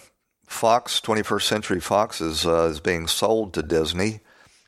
Fox, 0.45 1.01
21st 1.01 1.41
Century 1.41 1.79
Fox, 1.79 2.21
is 2.21 2.45
uh, 2.45 2.67
is 2.69 2.79
being 2.79 3.07
sold 3.07 3.53
to 3.53 3.63
Disney. 3.63 4.21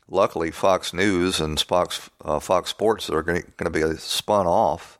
Luckily, 0.08 0.50
Fox 0.50 0.92
News 0.92 1.40
and 1.40 1.60
Fox 1.60 2.10
uh, 2.24 2.40
Fox 2.40 2.70
Sports 2.70 3.08
are 3.10 3.22
going 3.22 3.44
to 3.58 3.70
be 3.70 3.82
spun 3.96 4.46
off, 4.46 4.98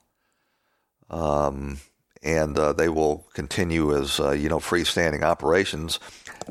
um, 1.11 1.79
and 2.27 2.59
uh, 2.59 2.73
they 2.73 2.89
will 2.89 3.25
continue 3.35 3.97
as 3.97 4.19
uh, 4.19 4.33
you 4.33 4.49
know 4.49 4.59
freestanding 4.59 5.23
operations. 5.23 6.01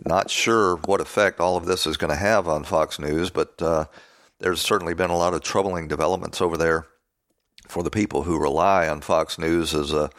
Not 0.05 0.29
sure 0.29 0.77
what 0.77 1.01
effect 1.01 1.39
all 1.39 1.57
of 1.57 1.65
this 1.65 1.85
is 1.85 1.97
going 1.97 2.11
to 2.11 2.15
have 2.15 2.47
on 2.47 2.63
Fox 2.63 2.97
News, 2.97 3.29
but 3.29 3.61
uh, 3.61 3.85
there's 4.39 4.61
certainly 4.61 4.93
been 4.93 5.09
a 5.09 5.17
lot 5.17 5.33
of 5.33 5.41
troubling 5.41 5.87
developments 5.87 6.41
over 6.41 6.57
there 6.57 6.87
for 7.67 7.83
the 7.83 7.91
people 7.91 8.23
who 8.23 8.39
rely 8.39 8.87
on 8.87 9.01
Fox 9.01 9.37
News 9.37 9.73
as 9.73 9.91
a 9.91 10.09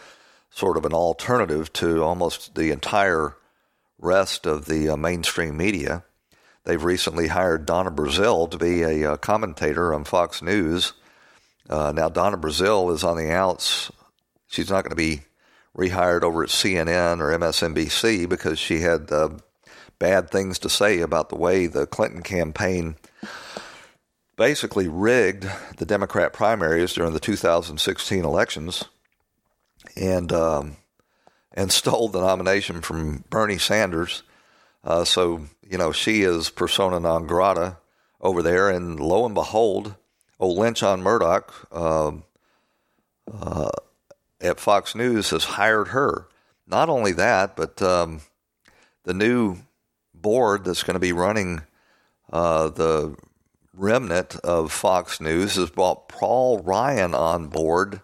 sort 0.51 0.77
of 0.77 0.85
an 0.85 0.93
alternative 0.93 1.73
to 1.75 2.03
almost 2.03 2.55
the 2.55 2.71
entire 2.71 3.35
rest 3.99 4.47
of 4.47 4.67
the 4.67 4.91
uh, 4.91 4.97
mainstream 4.97 5.57
media. 5.57 6.05
They've 6.65 6.83
recently 6.83 7.29
hired 7.29 7.65
Donna 7.65 7.91
Brazile 7.91 8.51
to 8.51 8.59
be 8.59 8.83
a, 8.83 9.13
uh, 9.13 9.17
commentator 9.17 9.95
on 9.95 10.05
Fox 10.05 10.43
News. 10.43 10.93
Uh, 11.69 11.93
now, 11.95 12.09
Donna 12.09 12.37
Brazile 12.37 12.93
is 12.93 13.05
on 13.05 13.17
the 13.17 13.31
outs. 13.31 13.91
She's 14.49 14.71
not 14.71 14.83
going 14.83 14.91
to 14.91 14.97
be 14.97 15.23
rehired 15.77 16.23
over 16.23 16.43
at 16.43 16.49
CNN 16.49 17.21
or 17.21 17.37
MSNBC 17.39 18.29
because 18.29 18.59
she 18.59 18.81
had 18.81 19.13
uh, 19.13 19.31
bad 19.99 20.31
things 20.31 20.59
to 20.61 20.69
say 20.69 21.01
about 21.01 21.29
the 21.29 21.37
way 21.37 21.67
the 21.67 21.87
Clinton 21.87 22.23
campaign 22.23 22.97
basically 24.37 24.89
rigged 24.89 25.51
the 25.79 25.87
Democrat 25.87 26.33
primaries 26.33 26.93
during 26.93 27.13
the 27.13 27.21
2016 27.21 28.25
elections 28.25 28.85
and 29.97 30.33
um, 30.33 30.77
and 31.53 31.73
stole 31.73 32.09
the 32.09 32.21
nomination 32.21 32.81
from 32.81 33.25
Bernie 33.31 33.59
Sanders. 33.59 34.23
Uh, 34.85 35.05
so 35.05 35.47
you 35.69 35.79
know 35.79 35.93
she 35.93 36.23
is 36.23 36.51
persona 36.51 37.01
non 37.01 37.27
grata 37.27 37.79
over 38.21 38.43
there, 38.43 38.71
and 38.71 39.01
lo 39.01 39.25
and 39.25 39.35
behold, 39.35 39.95
old 40.39 40.59
Lachlan 40.59 41.03
Murdoch 41.03 41.53
uh, 41.73 42.13
uh, 43.33 43.71
at 44.41 44.61
Fox 44.61 44.95
News 44.95 45.31
has 45.31 45.45
hired 45.45 45.89
her. 45.89 46.29
Not 46.67 46.89
only 46.89 47.13
that, 47.13 47.57
but 47.57 47.81
um, 47.81 48.21
the 49.05 49.15
new 49.15 49.59
board 50.15 50.65
that's 50.65 50.83
going 50.83 50.95
to 50.95 51.01
be 51.01 51.13
running 51.13 51.63
uh, 52.33 52.69
the 52.69 53.17
remnant 53.73 54.37
of 54.37 54.73
Fox 54.73 55.21
News 55.21 55.55
has 55.57 55.71
brought 55.71 56.09
Paul 56.09 56.59
Ryan 56.61 57.15
on 57.15 57.49
board 57.49 58.01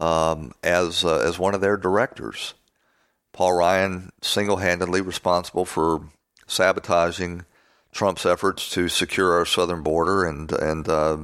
um, 0.00 0.52
as 0.62 1.04
uh, 1.04 1.18
as 1.18 1.38
one 1.38 1.54
of 1.54 1.60
their 1.60 1.76
directors. 1.76 2.54
Paul 3.32 3.54
Ryan 3.54 4.10
single-handedly 4.22 5.00
responsible 5.00 5.64
for 5.64 6.08
sabotaging 6.46 7.44
Trump's 7.92 8.24
efforts 8.24 8.70
to 8.70 8.88
secure 8.88 9.32
our 9.32 9.44
southern 9.44 9.82
border 9.82 10.24
and 10.24 10.50
and 10.52 10.88
uh, 10.88 11.18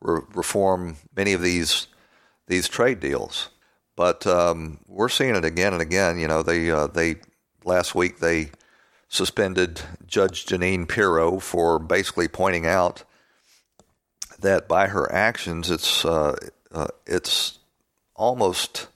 re- 0.00 0.22
reform 0.34 0.96
many 1.16 1.32
of 1.32 1.42
these 1.42 1.86
these 2.46 2.68
trade 2.68 3.00
deals. 3.00 3.50
But 3.96 4.26
um, 4.26 4.80
we're 4.86 5.08
seeing 5.08 5.36
it 5.36 5.44
again 5.44 5.72
and 5.72 5.82
again. 5.82 6.18
You 6.18 6.28
know, 6.28 6.42
they 6.42 6.70
uh, 6.70 6.88
they 6.88 7.16
last 7.64 7.94
week 7.94 8.18
they 8.18 8.50
suspended 9.08 9.80
Judge 10.06 10.46
Jeanine 10.46 10.88
Pirro 10.88 11.38
for 11.38 11.78
basically 11.78 12.26
pointing 12.28 12.66
out 12.66 13.04
that 14.40 14.66
by 14.68 14.88
her 14.88 15.10
actions, 15.12 15.70
it's 15.70 16.04
uh, 16.04 16.34
uh, 16.72 16.88
it's 17.06 17.58
almost 18.16 18.88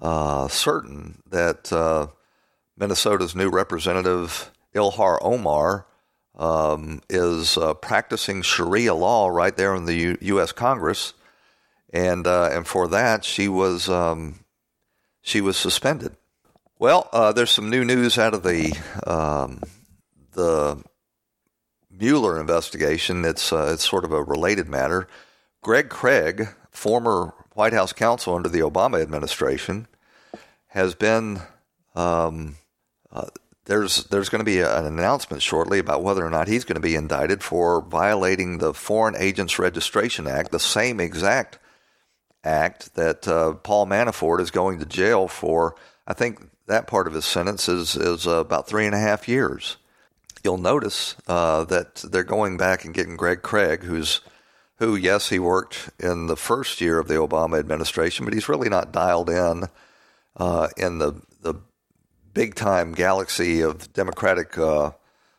uh, 0.00 0.48
certain 0.48 1.22
that 1.28 1.72
uh, 1.72 2.08
Minnesota's 2.76 3.34
new 3.34 3.50
representative 3.50 4.50
Ilhan 4.74 5.18
Omar 5.22 5.86
um, 6.36 7.00
is 7.08 7.56
uh, 7.56 7.74
practicing 7.74 8.42
Sharia 8.42 8.94
law 8.94 9.28
right 9.28 9.56
there 9.56 9.74
in 9.74 9.84
the 9.84 9.94
U- 9.94 10.18
U.S. 10.20 10.52
Congress, 10.52 11.14
and 11.94 12.26
uh, 12.26 12.50
and 12.52 12.66
for 12.66 12.88
that 12.88 13.24
she 13.24 13.48
was 13.48 13.88
um, 13.88 14.40
she 15.22 15.40
was 15.40 15.56
suspended. 15.56 16.16
Well, 16.78 17.08
uh, 17.12 17.32
there's 17.32 17.52
some 17.52 17.70
new 17.70 17.84
news 17.84 18.18
out 18.18 18.34
of 18.34 18.42
the 18.42 18.76
um, 19.06 19.62
the 20.32 20.82
Mueller 21.90 22.40
investigation. 22.40 23.24
It's 23.24 23.52
uh, 23.52 23.70
it's 23.72 23.88
sort 23.88 24.04
of 24.04 24.12
a 24.12 24.22
related 24.22 24.68
matter. 24.68 25.06
Greg 25.62 25.88
Craig, 25.88 26.48
former 26.70 27.32
White 27.54 27.72
House 27.72 27.92
counsel 27.92 28.34
under 28.34 28.48
the 28.48 28.60
Obama 28.60 29.00
administration, 29.00 29.86
has 30.66 30.96
been 30.96 31.40
um, 31.94 32.56
uh, 33.12 33.28
there's 33.66 34.04
there's 34.06 34.28
going 34.28 34.40
to 34.40 34.44
be 34.44 34.60
an 34.60 34.84
announcement 34.84 35.42
shortly 35.42 35.78
about 35.78 36.02
whether 36.02 36.26
or 36.26 36.30
not 36.30 36.48
he's 36.48 36.64
going 36.64 36.74
to 36.74 36.80
be 36.80 36.96
indicted 36.96 37.44
for 37.44 37.80
violating 37.82 38.58
the 38.58 38.74
Foreign 38.74 39.14
Agents 39.16 39.60
Registration 39.60 40.26
Act, 40.26 40.50
the 40.50 40.58
same 40.58 40.98
exact 40.98 41.60
act 42.44 42.94
that 42.94 43.26
uh, 43.26 43.54
Paul 43.54 43.86
Manafort 43.86 44.40
is 44.40 44.50
going 44.50 44.78
to 44.78 44.86
jail 44.86 45.28
for. 45.28 45.74
I 46.06 46.12
think 46.12 46.48
that 46.66 46.86
part 46.86 47.06
of 47.06 47.14
his 47.14 47.24
sentence 47.24 47.68
is 47.68 47.96
is 47.96 48.26
uh, 48.26 48.40
about 48.40 48.68
three 48.68 48.86
and 48.86 48.94
a 48.94 48.98
half 48.98 49.28
years. 49.28 49.76
You'll 50.42 50.58
notice 50.58 51.16
uh, 51.26 51.64
that 51.64 51.96
they're 51.96 52.22
going 52.22 52.56
back 52.56 52.84
and 52.84 52.94
getting 52.94 53.16
Greg 53.16 53.42
Craig, 53.42 53.82
who's 53.82 54.20
who, 54.78 54.96
yes, 54.96 55.28
he 55.28 55.38
worked 55.38 55.90
in 55.98 56.26
the 56.26 56.36
first 56.36 56.80
year 56.80 56.98
of 56.98 57.08
the 57.08 57.14
Obama 57.14 57.58
administration, 57.58 58.24
but 58.24 58.34
he's 58.34 58.48
really 58.48 58.68
not 58.68 58.92
dialed 58.92 59.30
in 59.30 59.64
uh, 60.36 60.68
in 60.76 60.98
the 60.98 61.22
the 61.40 61.54
big 62.32 62.54
time 62.54 62.92
galaxy 62.92 63.60
of 63.60 63.92
Democratic 63.92 64.58
uh, 64.58 64.90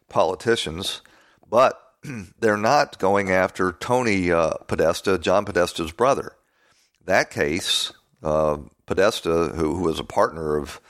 politicians. 0.10 1.02
But 1.50 1.80
they're 2.40 2.58
not 2.58 2.98
going 3.00 3.30
after 3.32 3.72
Tony 3.72 4.32
uh, 4.32 4.54
Podesta, 4.68 5.18
John 5.20 5.46
Podesta's 5.46 5.92
brother. 5.92 6.34
That 7.06 7.30
case, 7.30 7.92
uh, 8.24 8.58
Podesta, 8.86 9.52
who, 9.56 9.76
who 9.76 9.84
was 9.84 10.00
a 10.00 10.04
partner 10.04 10.58
of 10.58 10.82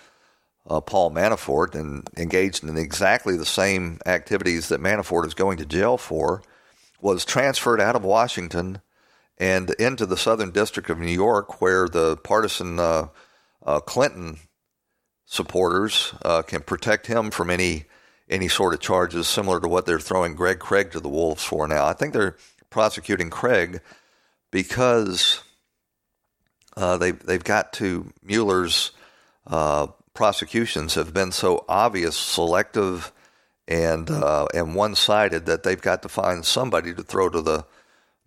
uh, 0.67 0.82
Paul 0.82 1.12
Manafort 1.12 1.75
and 1.75 2.10
engaged 2.17 2.63
in 2.63 2.78
exactly 2.78 3.38
the 3.38 3.45
same 3.45 3.99
activities 4.06 4.69
that 4.69 4.82
Manafort 4.82 5.28
is 5.28 5.34
going 5.34 5.58
to 5.58 5.65
jail 5.65 5.97
for, 5.97 6.41
was 7.01 7.25
transferred 7.25 7.82
out 7.82 7.95
of 7.95 8.04
Washington 8.04 8.82
and 9.38 9.69
into 9.71 10.06
the 10.06 10.17
Southern 10.17 10.51
District 10.51 10.89
of 10.89 10.97
New 10.97 11.12
York, 11.12 11.62
where 11.62 11.88
the 11.88 12.17
partisan 12.17 12.80
uh, 12.80 13.08
uh, 13.65 13.80
Clinton 13.82 14.39
supporters 15.25 16.13
uh, 16.23 16.41
can 16.41 16.62
protect 16.62 17.08
him 17.08 17.32
from 17.32 17.49
any 17.49 17.86
any 18.28 18.47
sort 18.47 18.73
of 18.73 18.80
charges 18.80 19.28
similar 19.28 19.60
to 19.60 19.67
what 19.67 19.86
they're 19.86 19.99
throwing 19.99 20.34
Greg 20.34 20.58
Craig 20.58 20.91
to 20.91 20.99
the 20.99 21.10
wolves 21.10 21.43
for 21.43 21.67
now. 21.67 21.86
I 21.86 21.93
think 21.93 22.12
they're 22.12 22.38
prosecuting 22.71 23.30
Craig 23.30 23.82
because 24.49 25.43
uh, 26.77 26.97
they 26.97 27.11
they've 27.11 27.43
got 27.43 27.73
to 27.73 28.11
Mueller's 28.23 28.91
uh, 29.47 29.88
prosecutions 30.13 30.95
have 30.95 31.13
been 31.13 31.31
so 31.31 31.63
obvious, 31.69 32.17
selective, 32.17 33.11
and 33.67 34.09
uh, 34.09 34.47
and 34.53 34.75
one 34.75 34.95
sided 34.95 35.45
that 35.45 35.63
they've 35.63 35.81
got 35.81 36.01
to 36.01 36.09
find 36.09 36.45
somebody 36.45 36.93
to 36.93 37.03
throw 37.03 37.29
to 37.29 37.41
the 37.41 37.65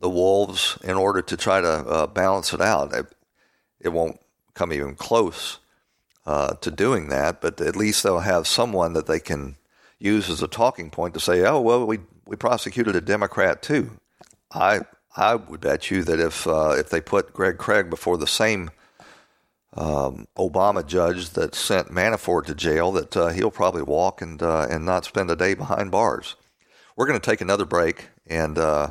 the 0.00 0.08
wolves 0.08 0.78
in 0.84 0.96
order 0.96 1.20
to 1.22 1.37
try 1.37 1.61
to 1.61 1.68
uh, 1.68 2.06
balance 2.06 2.52
it 2.52 2.61
out. 2.61 2.94
It, 2.94 3.06
it, 3.80 3.88
won't 3.88 4.20
come 4.54 4.72
even 4.72 4.94
close 4.94 5.58
uh, 6.24 6.54
to 6.54 6.70
doing 6.70 7.08
that, 7.08 7.40
but 7.40 7.61
at 7.61 7.74
least 7.74 8.04
they'll 8.04 8.20
have 8.20 8.46
someone 8.46 8.92
that 8.92 9.06
they 9.06 9.18
can 9.18 9.56
use 9.98 10.30
as 10.30 10.40
a 10.40 10.46
talking 10.46 10.90
point 10.90 11.14
to 11.14 11.20
say, 11.20 11.44
"Oh, 11.44 11.61
well, 11.61 11.87
we 11.87 11.98
we 12.26 12.37
prosecuted 12.37 12.94
a 12.96 13.00
Democrat 13.00 13.61
too." 13.61 13.90
I 14.52 14.80
I 15.18 15.35
would 15.35 15.61
bet 15.61 15.90
you 15.90 16.04
that 16.04 16.20
if 16.20 16.46
uh, 16.46 16.76
if 16.78 16.90
they 16.90 17.00
put 17.00 17.33
Greg 17.33 17.59
Craig 17.59 17.90
before 17.90 18.16
the 18.16 18.26
same 18.28 18.70
um, 19.76 20.28
Obama 20.38 20.87
judge 20.87 21.31
that 21.31 21.57
sent 21.57 21.90
Manafort 21.90 22.46
to 22.46 22.54
jail 22.54 22.92
that 22.92 23.16
uh, 23.16 23.28
he'll 23.28 23.50
probably 23.50 23.83
walk 23.83 24.22
and 24.22 24.40
uh, 24.40 24.68
and 24.70 24.85
not 24.85 25.04
spend 25.04 25.28
a 25.28 25.37
day 25.37 25.54
behind 25.54 25.90
bars. 25.90 26.37
We're 26.96 27.07
going 27.07 27.18
to 27.18 27.31
take 27.31 27.40
another 27.40 27.64
break 27.64 28.11
and 28.28 28.59
uh, 28.59 28.90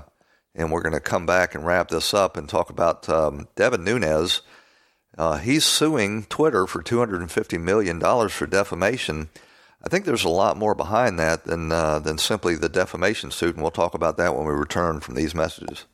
and 0.53 0.69
we're 0.69 0.81
going 0.81 0.93
to 0.93 0.99
come 0.99 1.25
back 1.25 1.55
and 1.55 1.65
wrap 1.65 1.87
this 1.87 2.13
up 2.13 2.35
and 2.35 2.49
talk 2.49 2.69
about 2.69 3.07
um, 3.07 3.47
Devin 3.55 3.85
Nunes. 3.85 4.41
Uh, 5.17 5.37
he's 5.37 5.63
suing 5.63 6.25
Twitter 6.25 6.67
for 6.67 6.83
$250 6.83 7.59
million 7.59 7.99
for 8.29 8.45
defamation. 8.45 9.29
I 9.83 9.89
think 9.89 10.05
there's 10.05 10.25
a 10.25 10.29
lot 10.29 10.57
more 10.57 10.75
behind 10.75 11.17
that 11.17 11.45
than, 11.45 11.71
uh, 11.71 11.97
than 11.99 12.17
simply 12.17 12.55
the 12.55 12.69
defamation 12.69 13.31
suit, 13.31 13.55
and 13.55 13.63
we'll 13.63 13.71
talk 13.71 13.95
about 13.95 14.17
that 14.17 14.35
when 14.35 14.45
we 14.45 14.53
return 14.53 14.99
from 14.99 15.15
these 15.15 15.33
messages. 15.33 15.85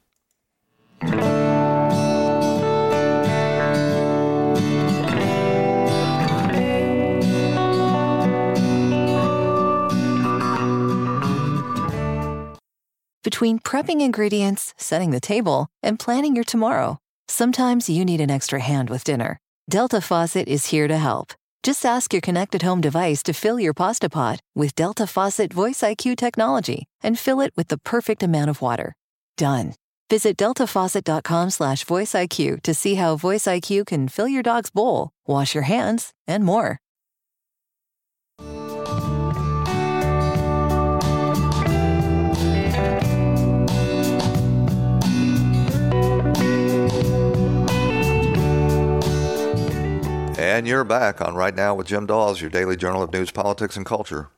Between 13.23 13.59
prepping 13.59 14.01
ingredients, 14.01 14.73
setting 14.77 15.11
the 15.11 15.19
table, 15.19 15.67
and 15.81 15.99
planning 15.99 16.35
your 16.35 16.43
tomorrow, 16.43 16.99
sometimes 17.27 17.89
you 17.89 18.05
need 18.05 18.21
an 18.21 18.29
extra 18.29 18.59
hand 18.59 18.89
with 18.89 19.03
dinner. 19.03 19.37
Delta 19.69 20.01
Faucet 20.01 20.47
is 20.47 20.67
here 20.67 20.87
to 20.87 20.97
help. 20.97 21.33
Just 21.63 21.85
ask 21.85 22.13
your 22.13 22.21
connected 22.21 22.61
home 22.61 22.81
device 22.81 23.23
to 23.23 23.33
fill 23.33 23.59
your 23.59 23.73
pasta 23.73 24.09
pot 24.09 24.39
with 24.53 24.75
Delta 24.75 25.07
Faucet 25.07 25.51
Voice 25.51 25.81
IQ 25.81 26.17
technology 26.17 26.85
and 27.01 27.17
fill 27.17 27.41
it 27.41 27.53
with 27.55 27.69
the 27.69 27.77
perfect 27.77 28.21
amount 28.21 28.49
of 28.49 28.61
water. 28.61 28.93
Done. 29.37 29.73
Visit 30.13 30.37
deltafaucet.com 30.37 31.49
slash 31.49 31.85
voiceIQ 31.85 32.61
to 32.61 32.73
see 32.75 32.93
how 32.93 33.15
Voice 33.15 33.45
IQ 33.45 33.87
can 33.87 34.07
fill 34.07 34.27
your 34.27 34.43
dog's 34.43 34.69
bowl, 34.69 35.09
wash 35.25 35.55
your 35.55 35.63
hands, 35.63 36.13
and 36.27 36.43
more. 36.43 36.79
And 50.37 50.67
you're 50.67 50.83
back 50.83 51.21
on 51.21 51.33
Right 51.33 51.55
Now 51.55 51.73
with 51.73 51.87
Jim 51.87 52.05
Daws, 52.05 52.39
your 52.39 52.51
daily 52.51 52.75
journal 52.75 53.01
of 53.01 53.11
news, 53.11 53.31
politics, 53.31 53.75
and 53.75 53.83
culture 53.83 54.29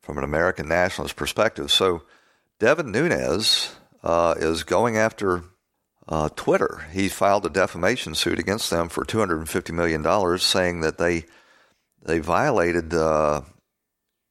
from 0.00 0.18
an 0.18 0.22
American 0.22 0.68
nationalist 0.68 1.16
perspective. 1.16 1.72
So, 1.72 2.02
Devin 2.60 2.92
Nunes 2.92 3.74
uh, 4.02 4.34
is 4.38 4.64
going 4.64 4.96
after 4.96 5.44
uh, 6.08 6.28
Twitter. 6.30 6.86
He 6.92 7.08
filed 7.08 7.46
a 7.46 7.50
defamation 7.50 8.14
suit 8.14 8.38
against 8.38 8.70
them 8.70 8.88
for 8.88 9.04
$250 9.04 9.72
million, 9.72 10.38
saying 10.38 10.80
that 10.80 10.98
they 10.98 11.24
they 12.02 12.18
violated 12.18 12.94
uh, 12.94 13.42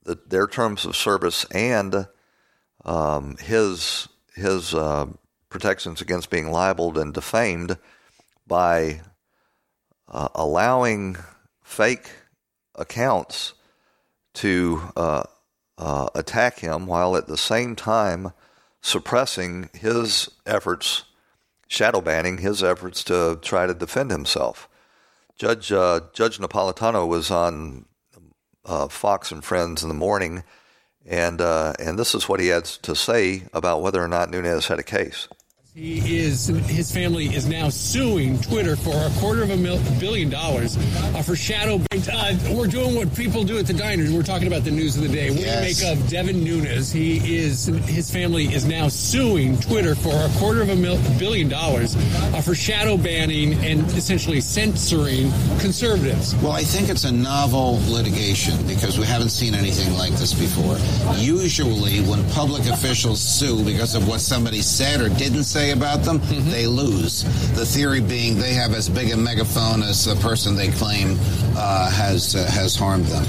the, 0.03 0.17
their 0.27 0.47
terms 0.47 0.85
of 0.85 0.95
service 0.95 1.45
and 1.51 2.07
um, 2.83 3.37
his 3.37 4.07
his 4.35 4.73
uh, 4.73 5.05
protections 5.49 6.01
against 6.01 6.29
being 6.29 6.51
libeled 6.51 6.97
and 6.97 7.13
defamed 7.13 7.77
by 8.47 9.01
uh, 10.07 10.29
allowing 10.33 11.15
fake 11.61 12.09
accounts 12.73 13.53
to 14.33 14.81
uh, 14.95 15.23
attack 16.15 16.59
him 16.59 16.87
while 16.87 17.15
at 17.15 17.27
the 17.27 17.37
same 17.37 17.75
time 17.75 18.31
suppressing 18.81 19.69
his 19.73 20.29
efforts, 20.45 21.03
shadow 21.67 22.01
banning 22.01 22.39
his 22.39 22.63
efforts 22.63 23.03
to 23.05 23.39
try 23.41 23.67
to 23.67 23.73
defend 23.73 24.11
himself. 24.11 24.67
Judge 25.37 25.71
uh, 25.71 26.01
Judge 26.13 26.37
Napolitano 26.37 27.07
was 27.07 27.31
on 27.31 27.85
uh, 28.65 28.87
Fox 28.87 29.31
and 29.31 29.43
Friends 29.43 29.83
in 29.83 29.89
the 29.89 29.95
morning, 29.95 30.43
and 31.05 31.39
uh, 31.39 31.73
and 31.79 31.97
this 31.97 32.13
is 32.13 32.27
what 32.27 32.39
he 32.39 32.47
had 32.47 32.65
to 32.65 32.95
say 32.95 33.43
about 33.53 33.81
whether 33.81 34.03
or 34.03 34.07
not 34.07 34.29
Nunes 34.29 34.67
had 34.67 34.79
a 34.79 34.83
case. 34.83 35.27
He 35.75 36.17
is 36.17 36.47
his 36.47 36.91
family 36.91 37.27
is 37.27 37.47
now 37.47 37.69
suing 37.69 38.41
Twitter 38.41 38.75
for 38.75 38.95
a 38.95 39.09
quarter 39.19 39.43
of 39.43 39.51
a 39.51 39.55
mil, 39.55 39.79
billion 39.99 40.27
dollars 40.27 40.77
uh, 40.77 41.21
for 41.21 41.35
shadow. 41.35 41.79
Uh, 42.11 42.35
we're 42.55 42.65
doing 42.65 42.95
what 42.95 43.13
people 43.15 43.43
do 43.43 43.59
at 43.59 43.67
the 43.67 43.73
diners. 43.73 44.11
We're 44.11 44.23
talking 44.23 44.47
about 44.47 44.63
the 44.63 44.71
news 44.71 44.97
of 44.97 45.03
the 45.03 45.09
day. 45.09 45.29
What 45.29 45.41
yes. 45.41 45.79
do 45.79 45.85
you 45.85 45.91
make 45.91 45.99
of 45.99 46.09
Devin 46.09 46.43
Nunes? 46.43 46.91
He 46.91 47.37
is 47.37 47.67
his 47.85 48.09
family 48.09 48.51
is 48.51 48.65
now 48.65 48.87
suing 48.87 49.59
Twitter 49.59 49.93
for 49.93 50.15
a 50.15 50.29
quarter 50.39 50.63
of 50.63 50.69
a 50.69 50.75
mil, 50.75 50.99
billion 51.19 51.47
dollars 51.47 51.95
uh, 51.95 52.41
for 52.41 52.55
shadow 52.55 52.97
banning 52.97 53.53
and 53.63 53.81
essentially 53.91 54.41
censoring 54.41 55.29
conservatives. 55.59 56.35
Well, 56.37 56.53
I 56.53 56.63
think 56.63 56.89
it's 56.89 57.03
a 57.03 57.11
novel 57.11 57.79
litigation 57.91 58.55
because 58.65 58.97
we 58.97 59.05
haven't 59.05 59.29
seen 59.29 59.53
anything 59.53 59.93
like 59.93 60.13
this 60.13 60.33
before. 60.33 60.79
Usually, 61.15 62.01
when 62.01 62.27
public 62.31 62.65
officials 62.65 63.21
sue 63.21 63.63
because 63.63 63.93
of 63.93 64.07
what 64.07 64.19
somebody 64.19 64.63
said 64.63 64.99
or 64.99 65.09
didn't 65.09 65.43
say 65.43 65.58
say 65.59 65.71
about 65.71 66.03
them, 66.03 66.19
mm-hmm. 66.19 66.49
they 66.51 66.67
lose. 66.67 67.23
The 67.55 67.65
theory 67.65 68.01
being 68.01 68.37
they 68.39 68.53
have 68.53 68.73
as 68.73 68.87
big 68.87 69.11
a 69.11 69.17
megaphone 69.17 69.83
as 69.83 70.05
the 70.05 70.15
person 70.15 70.55
they 70.55 70.69
claim 70.69 71.17
uh, 71.57 71.91
has 71.91 72.35
uh, 72.35 72.49
has 72.49 72.75
harmed 72.75 73.05
them. 73.05 73.25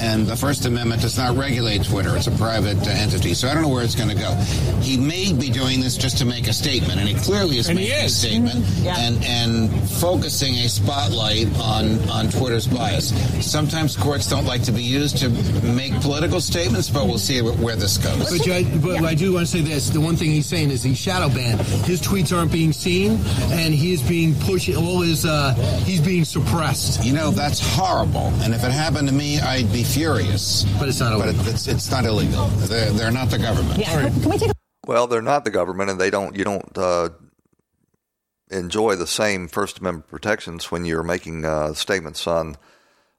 And 0.00 0.26
the 0.26 0.36
First 0.36 0.66
Amendment 0.66 1.02
does 1.02 1.16
not 1.16 1.36
regulate 1.36 1.84
Twitter; 1.84 2.16
it's 2.16 2.26
a 2.26 2.32
private 2.32 2.78
uh, 2.86 2.90
entity. 2.90 3.34
So 3.34 3.48
I 3.48 3.54
don't 3.54 3.62
know 3.62 3.68
where 3.68 3.82
it's 3.82 3.94
going 3.94 4.10
to 4.10 4.20
go. 4.28 4.34
He 4.82 4.96
may 4.96 5.32
be 5.32 5.50
doing 5.50 5.80
this 5.80 5.96
just 5.96 6.18
to 6.18 6.24
make 6.24 6.46
a 6.46 6.52
statement, 6.52 7.00
and 7.00 7.08
he 7.08 7.14
clearly 7.14 7.58
is 7.58 7.68
and 7.68 7.78
making 7.78 8.04
is. 8.04 8.12
a 8.12 8.26
statement 8.26 8.60
mm-hmm. 8.64 8.84
yeah. 8.84 8.98
and 8.98 9.24
and 9.24 9.90
focusing 9.90 10.54
a 10.54 10.68
spotlight 10.68 11.48
on 11.58 11.98
on 12.10 12.28
Twitter's 12.28 12.66
bias. 12.66 13.14
Sometimes 13.44 13.96
courts 13.96 14.28
don't 14.28 14.46
like 14.46 14.62
to 14.64 14.72
be 14.72 14.82
used 14.82 15.18
to 15.18 15.28
make 15.62 15.92
political 16.02 16.40
statements, 16.40 16.90
but 16.90 17.06
we'll 17.06 17.18
see 17.18 17.40
where 17.40 17.76
this 17.76 17.98
goes. 17.98 18.30
But, 18.30 18.82
but 18.82 19.00
yeah. 19.00 19.08
I 19.08 19.14
do 19.14 19.32
want 19.32 19.46
to 19.46 19.50
say 19.50 19.62
this: 19.62 19.90
the 19.90 20.00
one 20.00 20.16
thing 20.16 20.30
he's 20.30 20.46
saying 20.46 20.70
is 20.70 20.82
he's 20.82 20.98
shadow 20.98 21.28
banned 21.28 21.63
his 21.84 22.00
tweets 22.00 22.36
aren't 22.36 22.52
being 22.52 22.72
seen, 22.72 23.18
and 23.52 23.74
he 23.74 23.92
is 23.92 24.02
being 24.02 24.34
pushed. 24.40 24.74
All 24.74 25.00
his 25.00 25.24
uh, 25.24 25.54
he's 25.84 26.00
being 26.00 26.24
suppressed. 26.24 27.04
You 27.04 27.12
know 27.12 27.30
that's 27.30 27.60
horrible. 27.60 28.32
And 28.42 28.54
if 28.54 28.64
it 28.64 28.70
happened 28.70 29.08
to 29.08 29.14
me, 29.14 29.40
I'd 29.40 29.72
be 29.72 29.82
furious. 29.82 30.64
But 30.78 30.88
it's 30.88 31.00
not 31.00 31.12
illegal. 31.12 31.42
But 31.44 31.54
it's, 31.54 31.66
it's 31.68 31.90
not 31.90 32.04
illegal. 32.04 32.46
They're, 32.46 32.90
they're 32.90 33.10
not 33.10 33.30
the 33.30 33.38
government. 33.38 33.78
Yeah. 33.78 34.04
Right. 34.04 34.12
Can 34.12 34.30
we 34.30 34.38
take? 34.38 34.50
A- 34.50 34.54
well, 34.86 35.06
they're 35.06 35.22
not 35.22 35.44
the 35.44 35.50
government, 35.50 35.90
and 35.90 36.00
they 36.00 36.10
don't. 36.10 36.36
You 36.36 36.44
don't. 36.44 36.78
Uh, 36.78 37.08
enjoy 38.50 38.94
the 38.94 39.06
same 39.06 39.48
First 39.48 39.78
Amendment 39.78 40.08
protections 40.08 40.70
when 40.70 40.84
you're 40.84 41.02
making 41.02 41.44
uh, 41.44 41.74
statements 41.74 42.26
on 42.26 42.56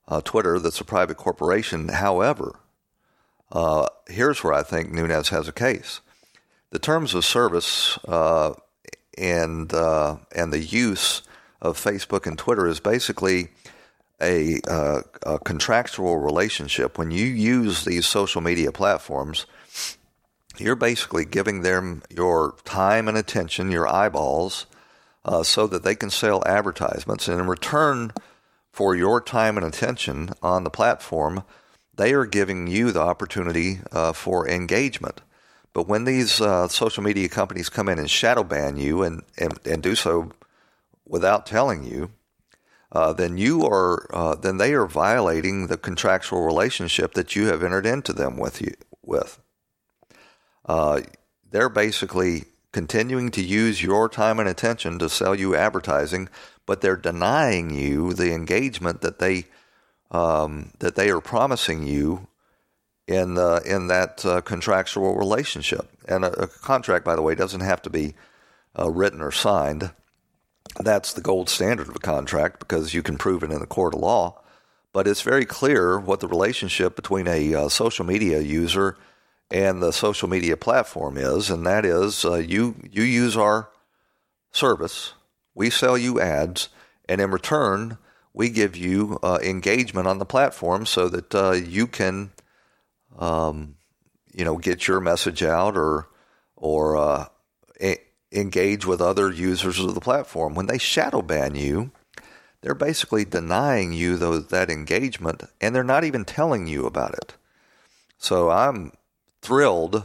uh, 0.07 0.21
Twitter 0.21 0.59
that's 0.59 0.79
a 0.79 0.85
private 0.85 1.17
corporation. 1.17 1.89
However, 1.89 2.59
uh, 3.51 3.87
here's 4.07 4.43
where 4.43 4.53
I 4.53 4.63
think 4.63 4.91
Nunes 4.91 5.29
has 5.29 5.47
a 5.47 5.53
case 5.53 6.01
the 6.75 6.79
terms 6.79 7.13
of 7.13 7.23
service 7.23 7.97
uh, 8.05 8.53
and 9.17 9.73
uh, 9.73 10.17
and 10.35 10.51
the 10.51 10.59
use 10.59 11.21
of 11.61 11.81
Facebook 11.81 12.27
and 12.27 12.37
Twitter 12.37 12.67
is 12.67 12.81
basically 12.81 13.47
a, 14.21 14.59
uh, 14.67 14.99
a, 15.23 15.39
contractual 15.39 16.17
relationship. 16.17 16.97
When 16.97 17.11
you 17.11 17.27
use 17.27 17.85
these 17.85 18.05
social 18.05 18.41
media 18.41 18.73
platforms, 18.73 19.45
you're 20.57 20.75
basically 20.75 21.23
giving 21.23 21.61
them 21.61 22.03
your 22.09 22.57
time 22.65 23.07
and 23.07 23.17
attention, 23.17 23.71
your 23.71 23.87
eyeballs, 23.87 24.65
uh, 25.23 25.43
so 25.43 25.67
that 25.67 25.83
they 25.83 25.95
can 25.95 26.09
sell 26.09 26.43
advertisements. 26.45 27.29
And 27.29 27.39
in 27.39 27.47
return 27.47 28.11
for 28.73 28.97
your 28.97 29.21
time 29.21 29.55
and 29.55 29.65
attention 29.65 30.31
on 30.43 30.65
the 30.65 30.69
platform, 30.69 31.45
they 31.95 32.11
are 32.11 32.25
giving 32.25 32.67
you 32.67 32.91
the 32.91 33.01
opportunity 33.01 33.79
uh, 33.93 34.11
for 34.11 34.45
engagement. 34.45 35.21
But 35.75 35.89
when 35.89 36.05
these 36.05 36.39
uh, 36.39 36.69
social 36.69 37.03
media 37.03 37.27
companies 37.27 37.67
come 37.67 37.89
in 37.89 37.99
and 37.99 38.09
shadow 38.09 38.45
ban 38.45 38.77
you 38.77 39.03
and, 39.03 39.23
and, 39.37 39.59
and 39.67 39.83
do 39.83 39.93
so 39.93 40.31
without 41.05 41.45
telling 41.45 41.83
you, 41.83 42.11
uh, 42.93 43.11
then 43.11 43.37
you 43.37 43.65
are 43.65 44.07
uh, 44.15 44.35
then 44.35 44.55
they 44.55 44.73
are 44.73 44.85
violating 44.85 45.67
the 45.67 45.75
contractual 45.75 46.45
relationship 46.45 47.13
that 47.15 47.35
you 47.35 47.47
have 47.47 47.61
entered 47.61 47.85
into 47.85 48.13
them 48.13 48.37
with 48.37 48.61
you 48.61 48.73
with. 49.03 49.37
Uh, 50.63 51.01
they're 51.51 51.67
basically 51.67 52.45
continuing 52.71 53.29
to 53.31 53.43
use 53.43 53.83
your 53.83 54.07
time 54.07 54.39
and 54.39 54.47
attention 54.47 54.97
to 54.99 55.09
sell 55.09 55.35
you 55.35 55.57
advertising, 55.57 56.29
but 56.65 56.79
they're 56.79 56.95
denying 56.95 57.69
you 57.69 58.13
the 58.13 58.33
engagement 58.33 59.01
that 59.01 59.19
they 59.19 59.43
um, 60.09 60.71
that 60.79 60.95
they 60.95 61.09
are 61.09 61.19
promising 61.19 61.85
you 61.85 62.27
in 63.07 63.37
uh, 63.37 63.59
in 63.65 63.87
that 63.87 64.25
uh, 64.25 64.41
contractual 64.41 65.15
relationship. 65.15 65.89
And 66.07 66.25
a, 66.25 66.43
a, 66.43 66.47
contract, 66.47 67.05
by 67.05 67.15
the 67.15 67.21
way, 67.21 67.35
doesn't 67.35 67.61
have 67.61 67.81
to 67.83 67.89
be 67.89 68.15
uh, 68.77 68.89
written 68.89 69.21
or 69.21 69.31
signed. 69.31 69.91
That's 70.79 71.13
the 71.13 71.21
gold 71.21 71.49
standard 71.49 71.87
of 71.87 71.95
a 71.95 71.99
contract 71.99 72.59
because 72.59 72.93
you 72.93 73.03
can 73.03 73.17
prove 73.17 73.43
it 73.43 73.51
in 73.51 73.61
a 73.61 73.67
court 73.67 73.93
of 73.93 74.01
law. 74.01 74.41
But 74.91 75.07
it's 75.07 75.21
very 75.21 75.45
clear 75.45 75.99
what 75.99 76.19
the 76.19 76.27
relationship 76.27 76.95
between 76.95 77.27
a 77.27 77.53
uh, 77.53 77.69
social 77.69 78.05
media 78.05 78.39
user 78.39 78.97
and 79.51 79.81
the 79.81 79.91
social 79.91 80.27
media 80.27 80.57
platform 80.57 81.17
is, 81.17 81.49
and 81.49 81.65
that 81.65 81.85
is 81.85 82.25
uh, 82.25 82.35
you 82.35 82.75
you 82.91 83.03
use 83.03 83.37
our 83.37 83.69
service, 84.51 85.13
we 85.53 85.69
sell 85.69 85.97
you 85.97 86.19
ads, 86.19 86.69
and 87.07 87.21
in 87.21 87.29
return 87.29 87.97
we 88.33 88.49
give 88.49 88.75
you 88.75 89.17
engagement 89.23 90.07
on 90.07 90.17
the 90.17 90.25
platform 90.25 90.85
so 90.85 91.07
that 91.07 91.63
you 91.65 91.87
can 91.87 92.31
um, 93.17 93.75
you 94.33 94.43
know, 94.43 94.57
get 94.57 94.87
your 94.87 94.99
message 94.99 95.43
out 95.43 95.77
or 95.77 96.07
or 96.55 96.97
uh, 96.97 97.25
engage 98.31 98.85
with 98.85 99.01
other 99.01 99.31
users 99.31 99.79
of 99.79 99.93
the 99.93 100.01
platform. 100.01 100.55
When 100.55 100.67
they 100.67 100.77
shadow 100.77 101.21
ban 101.21 101.55
you, 101.55 101.91
they're 102.61 102.75
basically 102.75 103.25
denying 103.25 103.93
you 103.93 104.17
those, 104.17 104.47
that 104.47 104.69
engagement, 104.69 105.43
and 105.61 105.75
they're 105.75 105.83
not 105.83 106.03
even 106.03 106.25
telling 106.25 106.67
you 106.67 106.85
about 106.85 107.13
it. 107.13 107.35
So 108.17 108.49
I'm 108.49 108.91
thrilled 109.41 110.03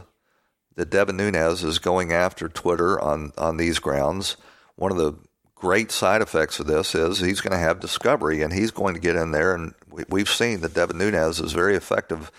that 0.75 0.89
Devin 0.89 1.17
Nunes 1.17 1.63
is 1.63 1.79
going 1.79 2.13
after 2.13 2.47
Twitter 2.47 2.99
on, 2.99 3.31
on 3.37 3.57
these 3.57 3.79
grounds. 3.79 4.37
One 4.75 4.91
of 4.91 4.97
the 4.97 5.15
great 5.55 5.91
side 5.91 6.21
effects 6.21 6.59
of 6.59 6.67
this 6.67 6.95
is 6.95 7.19
he's 7.19 7.41
going 7.41 7.51
to 7.51 7.57
have 7.57 7.79
discovery 7.79 8.41
and 8.41 8.53
he's 8.53 8.71
going 8.71 8.93
to 8.93 8.99
get 8.99 9.15
in 9.15 9.31
there. 9.31 9.53
And 9.53 9.73
we, 10.09 10.21
have 10.21 10.29
seen 10.29 10.61
that 10.61 10.73
Devin 10.73 10.97
Nunes 10.97 11.39
is 11.39 11.53
very 11.53 11.75
effective 11.75 12.31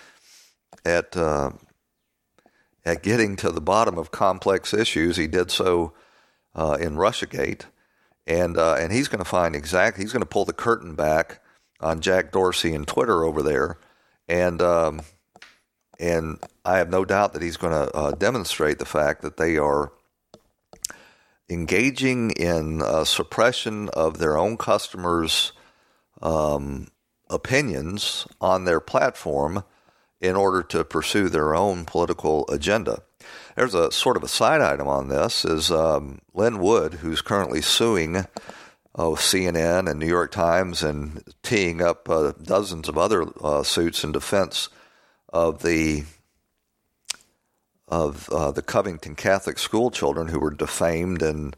at 0.85 1.17
uh, 1.17 1.51
at 2.85 3.03
getting 3.03 3.37
to 3.37 3.51
the 3.51 3.61
bottom 3.61 3.99
of 3.99 4.11
complex 4.11 4.75
issues. 4.75 5.17
He 5.17 5.27
did 5.27 5.51
so 5.51 5.93
uh, 6.55 6.77
in 6.81 6.97
RussiaGate, 6.97 7.63
and 8.27 8.57
uh, 8.57 8.75
and 8.75 8.93
he's 8.93 9.09
going 9.09 9.23
to 9.23 9.29
find 9.29 9.55
exactly 9.55 10.05
he's 10.05 10.13
going 10.13 10.23
to 10.23 10.27
pull 10.27 10.45
the 10.45 10.53
curtain 10.53 10.95
back 10.95 11.41
on 11.81 12.01
Jack 12.01 12.33
Dorsey 12.33 12.75
and 12.75 12.87
Twitter 12.87 13.25
over 13.25 13.43
there, 13.43 13.79
and 14.29 14.61
um, 14.63 15.03
and 15.99 16.39
I 16.65 16.79
have 16.79 16.91
no 16.91 17.05
doubt 17.05 17.33
that 17.33 17.43
he's 17.43 17.57
going 17.57 17.73
to 17.73 17.95
uh, 17.95 18.11
demonstrate 18.13 18.79
the 18.79 18.85
fact 18.85 19.23
that 19.23 19.37
they 19.37 19.57
are 19.57 19.93
engaging 21.49 22.31
in 22.33 22.83
uh, 22.83 23.05
suppression 23.05 23.89
of 23.91 24.19
their 24.19 24.39
own 24.39 24.57
customers' 24.57 25.53
um, 26.21 26.89
opinions 27.29 28.27
on 28.41 28.65
their 28.65 28.81
platform 28.81 29.65
in 30.23 30.37
order 30.37 30.63
to 30.63 30.85
pursue 30.85 31.29
their 31.29 31.55
own 31.55 31.85
political 31.85 32.49
agenda. 32.49 33.03
There's 33.57 33.75
a 33.75 33.91
sort 33.91 34.17
of 34.17 34.23
a 34.23 34.29
side 34.29 34.63
item 34.63 34.89
on 34.89 35.09
this 35.09 35.45
is 35.45 35.71
um, 35.71 36.21
Lin 36.33 36.59
Wood, 36.59 36.95
who's 36.95 37.21
currently 37.21 37.61
suing 37.61 38.25
oh, 38.95 39.13
CNN 39.15 39.91
and 39.91 39.99
New 39.99 40.07
York 40.07 40.31
Times 40.31 40.83
and 40.83 41.23
teeing 41.43 41.83
up 41.83 42.09
uh, 42.09 42.33
dozens 42.41 42.89
of 42.89 42.97
other 42.97 43.27
uh, 43.43 43.63
suits 43.65 44.05
in 44.05 44.13
defense 44.13 44.69
of 45.29 45.63
the 45.63 46.05
of 47.89 48.31
uh, 48.31 48.53
the 48.53 48.63
Covington 48.63 49.15
Catholic 49.15 49.59
school 49.59 49.91
children 49.91 50.29
who 50.29 50.39
were 50.39 50.51
defamed 50.51 51.21
and 51.21 51.57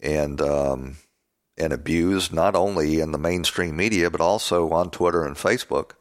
and 0.00 0.40
um, 0.40 0.96
and 1.58 1.72
abused 1.72 2.32
not 2.32 2.54
only 2.54 3.00
in 3.00 3.12
the 3.12 3.18
mainstream 3.18 3.76
media 3.76 4.10
but 4.10 4.20
also 4.20 4.70
on 4.70 4.90
Twitter 4.90 5.24
and 5.24 5.36
Facebook. 5.36 5.92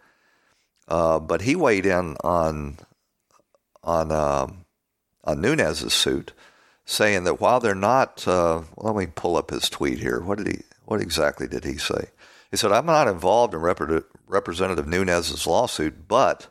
Uh, 0.88 1.20
but 1.20 1.42
he 1.42 1.56
weighed 1.56 1.86
in 1.86 2.16
on 2.24 2.78
on 3.84 4.12
um, 4.12 4.66
on 5.24 5.42
Nunes's 5.42 5.94
suit, 5.94 6.34
saying 6.86 7.24
that 7.24 7.40
while 7.40 7.60
they're 7.60 7.76
not, 7.76 8.28
uh, 8.28 8.62
let 8.78 8.96
me 8.96 9.08
pull 9.08 9.36
up 9.36 9.50
his 9.50 9.70
tweet 9.70 10.00
here. 10.00 10.20
What 10.20 10.38
did 10.38 10.48
he? 10.48 10.62
What 10.86 11.02
exactly 11.02 11.48
did 11.48 11.64
he 11.64 11.78
say? 11.78 12.10
He 12.52 12.58
said, 12.58 12.72
"I'm 12.72 12.86
not 12.86 13.08
involved 13.08 13.54
in 13.54 13.62
Rep- 13.62 14.06
Representative 14.28 14.88
Nunes's 14.88 15.48
lawsuit, 15.48 16.08
but." 16.08 16.48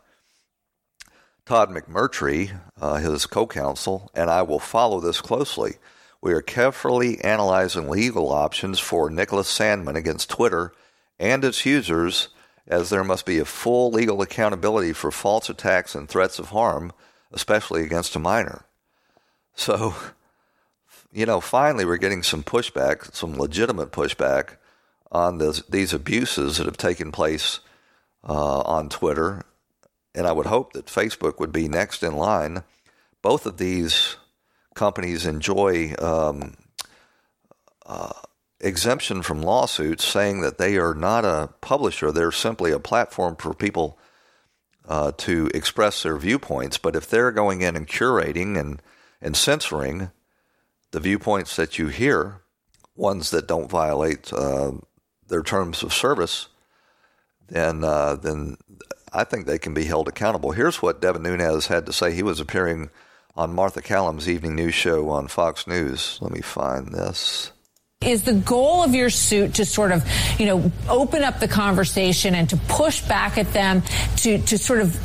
Todd 1.47 1.69
McMurtry, 1.69 2.59
uh, 2.81 2.95
his 2.95 3.27
co 3.27 3.47
counsel, 3.47 4.11
and 4.15 4.31
I 4.31 4.41
will 4.41 4.59
follow 4.59 4.99
this 4.99 5.21
closely. 5.21 5.75
We 6.23 6.33
are 6.33 6.41
carefully 6.41 7.21
analyzing 7.21 7.91
legal 7.91 8.33
options 8.33 8.81
for 8.81 9.11
Nicholas 9.11 9.47
Sandmann 9.47 9.95
against 9.95 10.31
Twitter 10.31 10.73
and 11.19 11.45
its 11.45 11.67
users 11.67 12.29
as 12.67 12.91
there 12.91 13.05
must 13.05 13.27
be 13.27 13.39
a 13.39 13.45
full 13.45 13.91
legal 13.91 14.23
accountability 14.23 14.93
for 14.93 15.11
false 15.11 15.51
attacks 15.51 15.95
and 15.95 16.09
threats 16.09 16.39
of 16.39 16.49
harm, 16.49 16.93
especially 17.33 17.83
against 17.83 18.17
a 18.17 18.19
minor. 18.19 18.65
So, 19.55 19.95
you 21.13 21.27
know, 21.27 21.41
finally 21.41 21.85
we're 21.85 21.97
getting 21.97 22.23
some 22.23 22.43
pushback, 22.43 23.15
some 23.15 23.35
legitimate 23.35 23.93
pushback 23.93 24.57
on 25.13 25.39
this, 25.39 25.63
these 25.69 25.93
abuses 25.93 26.57
that 26.57 26.67
have 26.67 26.77
taken 26.77 27.13
place 27.13 27.61
uh, 28.29 28.61
on 28.61 28.89
Twitter. 28.89 29.43
And 30.15 30.27
I 30.27 30.33
would 30.33 30.47
hope 30.47 30.73
that 30.73 30.87
Facebook 30.87 31.39
would 31.39 31.53
be 31.53 31.69
next 31.69 32.03
in 32.03 32.17
line. 32.17 32.65
Both 33.23 33.47
of 33.47 33.59
these 33.59 34.17
companies 34.75 35.27
enjoy 35.27 35.95
um, 35.99 36.55
uh, 37.87 38.13
exemption 38.65 39.23
from 39.23 39.43
lawsuits 39.43 40.05
saying 40.05 40.41
that 40.41 40.59
they 40.59 40.77
are 40.77 40.95
not 40.95 41.25
a 41.25 41.51
publisher, 41.61 42.11
they're 42.11 42.33
simply 42.33 42.73
a 42.73 42.79
platform 42.79 43.37
for 43.37 43.55
people 43.55 43.99
uh, 44.89 45.13
to 45.19 45.51
express 45.55 46.03
their 46.03 46.17
viewpoints. 46.17 46.79
But 46.79 46.97
if 46.97 47.09
they're 47.09 47.33
going 47.33 47.61
in 47.61 47.77
and 47.77 47.87
curating 47.87 48.59
and, 48.59 48.83
and 49.21 49.37
censoring 49.37 50.11
the 50.91 51.01
viewpoints 51.01 51.57
that 51.57 51.79
you 51.79 51.89
hear, 51.89 52.41
ones 52.97 53.31
that 53.31 53.49
don't 53.49 53.71
violate 53.71 54.33
uh, 54.33 54.73
their 55.29 55.43
terms 55.43 55.83
of 55.83 55.93
service, 55.93 56.49
then 57.49 57.85
uh, 57.85 58.17
then 58.17 58.57
I 59.13 59.25
think 59.25 59.47
they 59.47 59.59
can 59.59 59.75
be 59.75 59.85
held 59.85 60.09
accountable. 60.09 60.53
Here's 60.53 60.83
what 60.83 61.01
Devin 61.01 61.23
Nunes 61.23 61.67
had 61.67 61.87
to 61.87 61.93
say. 61.93 62.13
He 62.13 62.23
was 62.23 62.41
appearing 62.41 62.91
on 63.37 63.55
Martha 63.55 63.83
Callum's 63.83 64.29
evening 64.29 64.55
news 64.55 64.75
show 64.75 65.11
on 65.11 65.29
Fox 65.29 65.67
News. 65.67 66.19
Let 66.21 66.33
me 66.33 66.41
find 66.41 66.89
this. 66.89 67.53
Is 68.05 68.23
the 68.23 68.35
goal 68.35 68.83
of 68.83 68.95
your 68.95 69.11
suit 69.11 69.55
to 69.55 69.65
sort 69.65 69.93
of, 69.93 70.05
you 70.39 70.47
know, 70.47 70.71
open 70.89 71.25
up 71.25 71.41
the 71.41 71.49
conversation 71.49 72.35
and 72.35 72.49
to 72.51 72.57
push 72.57 73.01
back 73.03 73.39
at 73.39 73.53
them 73.53 73.83
to, 74.19 74.39
to 74.39 74.59
sort 74.59 74.81
of 74.81 74.99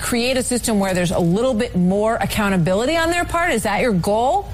create 0.00 0.36
a 0.36 0.42
system 0.42 0.78
where 0.78 0.94
there's 0.94 1.12
a 1.12 1.18
little 1.18 1.54
bit 1.54 1.76
more 1.76 2.16
accountability 2.16 2.96
on 2.96 3.10
their 3.10 3.24
part? 3.24 3.52
Is 3.52 3.62
that 3.62 3.80
your 3.80 3.92
goal? 3.92 4.48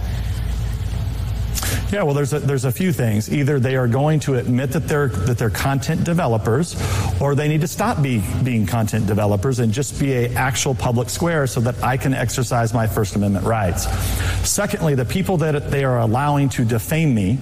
Yeah, 1.92 2.04
well, 2.04 2.14
there's 2.14 2.32
a, 2.32 2.38
there's 2.38 2.64
a 2.64 2.72
few 2.72 2.90
things. 2.90 3.30
Either 3.30 3.60
they 3.60 3.76
are 3.76 3.86
going 3.86 4.18
to 4.20 4.36
admit 4.36 4.72
that 4.72 4.88
they're 4.88 5.08
that 5.08 5.36
they're 5.36 5.50
content 5.50 6.04
developers, 6.04 6.74
or 7.20 7.34
they 7.34 7.48
need 7.48 7.60
to 7.60 7.68
stop 7.68 8.00
be, 8.02 8.24
being 8.42 8.64
content 8.64 9.06
developers 9.06 9.58
and 9.58 9.70
just 9.70 10.00
be 10.00 10.14
a 10.14 10.30
actual 10.30 10.74
public 10.74 11.10
square 11.10 11.46
so 11.46 11.60
that 11.60 11.82
I 11.84 11.98
can 11.98 12.14
exercise 12.14 12.72
my 12.72 12.86
First 12.86 13.14
Amendment 13.14 13.44
rights. 13.44 13.86
Secondly, 14.48 14.94
the 14.94 15.04
people 15.04 15.36
that 15.38 15.70
they 15.70 15.84
are 15.84 16.00
allowing 16.00 16.48
to 16.50 16.64
defame 16.64 17.14
me, 17.14 17.36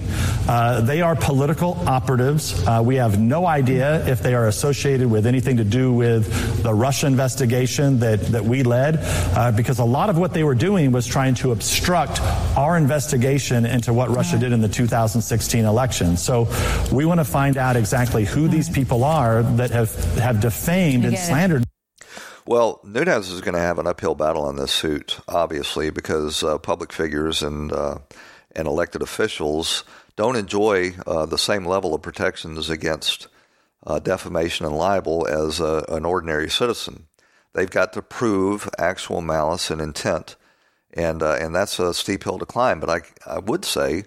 uh, 0.49 0.81
they 0.81 1.01
are 1.01 1.15
political 1.15 1.77
operatives. 1.87 2.67
Uh, 2.67 2.81
we 2.83 2.95
have 2.95 3.17
no 3.17 3.45
idea 3.45 4.05
if 4.05 4.21
they 4.21 4.33
are 4.35 4.49
associated 4.49 5.09
with 5.09 5.25
anything 5.25 5.55
to 5.57 5.63
do 5.63 5.93
with 5.93 6.61
the 6.61 6.73
Russia 6.73 7.07
investigation 7.07 7.99
that 7.99 8.19
that 8.33 8.43
we 8.43 8.63
led, 8.63 8.97
uh, 8.99 9.53
because 9.53 9.79
a 9.79 9.85
lot 9.85 10.09
of 10.09 10.17
what 10.17 10.33
they 10.33 10.43
were 10.43 10.55
doing 10.55 10.91
was 10.91 11.07
trying 11.07 11.35
to 11.35 11.53
obstruct 11.53 12.19
our 12.57 12.75
investigation 12.75 13.65
into 13.65 13.93
what 13.93 14.09
Russia 14.09 14.40
did 14.41 14.51
in 14.51 14.61
the 14.61 14.67
2016 14.67 15.65
election. 15.65 16.17
So 16.17 16.49
we 16.91 17.05
want 17.05 17.19
to 17.19 17.25
find 17.25 17.57
out 17.57 17.75
exactly 17.75 18.25
who 18.25 18.47
these 18.47 18.69
people 18.69 19.03
are 19.03 19.43
that 19.43 19.71
have, 19.71 19.93
have 20.15 20.41
defamed 20.41 21.05
and 21.05 21.17
slandered. 21.17 21.63
Well, 22.45 22.81
Nunes 22.83 23.29
is 23.29 23.39
going 23.41 23.53
to 23.53 23.61
have 23.61 23.77
an 23.77 23.87
uphill 23.87 24.15
battle 24.15 24.43
on 24.43 24.55
this 24.55 24.71
suit, 24.71 25.19
obviously, 25.27 25.91
because 25.91 26.43
uh, 26.43 26.57
public 26.57 26.91
figures 26.91 27.43
and 27.43 27.71
uh, 27.71 27.99
and 28.53 28.67
elected 28.67 29.01
officials 29.01 29.85
don't 30.17 30.35
enjoy 30.35 30.93
uh, 31.07 31.25
the 31.25 31.37
same 31.37 31.65
level 31.65 31.93
of 31.93 32.01
protections 32.01 32.69
against 32.69 33.27
uh, 33.85 33.99
defamation 33.99 34.65
and 34.65 34.75
libel 34.75 35.25
as 35.27 35.59
an 35.59 36.03
ordinary 36.03 36.49
citizen. 36.49 37.07
They've 37.53 37.69
got 37.69 37.93
to 37.93 38.01
prove 38.01 38.69
actual 38.77 39.21
malice 39.21 39.69
and 39.69 39.79
intent, 39.79 40.35
and 40.93 41.21
uh, 41.21 41.37
and 41.39 41.53
that's 41.53 41.79
a 41.79 41.93
steep 41.93 42.23
hill 42.23 42.39
to 42.39 42.45
climb. 42.45 42.79
But 42.79 42.89
I 42.89 43.35
I 43.35 43.39
would 43.39 43.65
say 43.65 44.05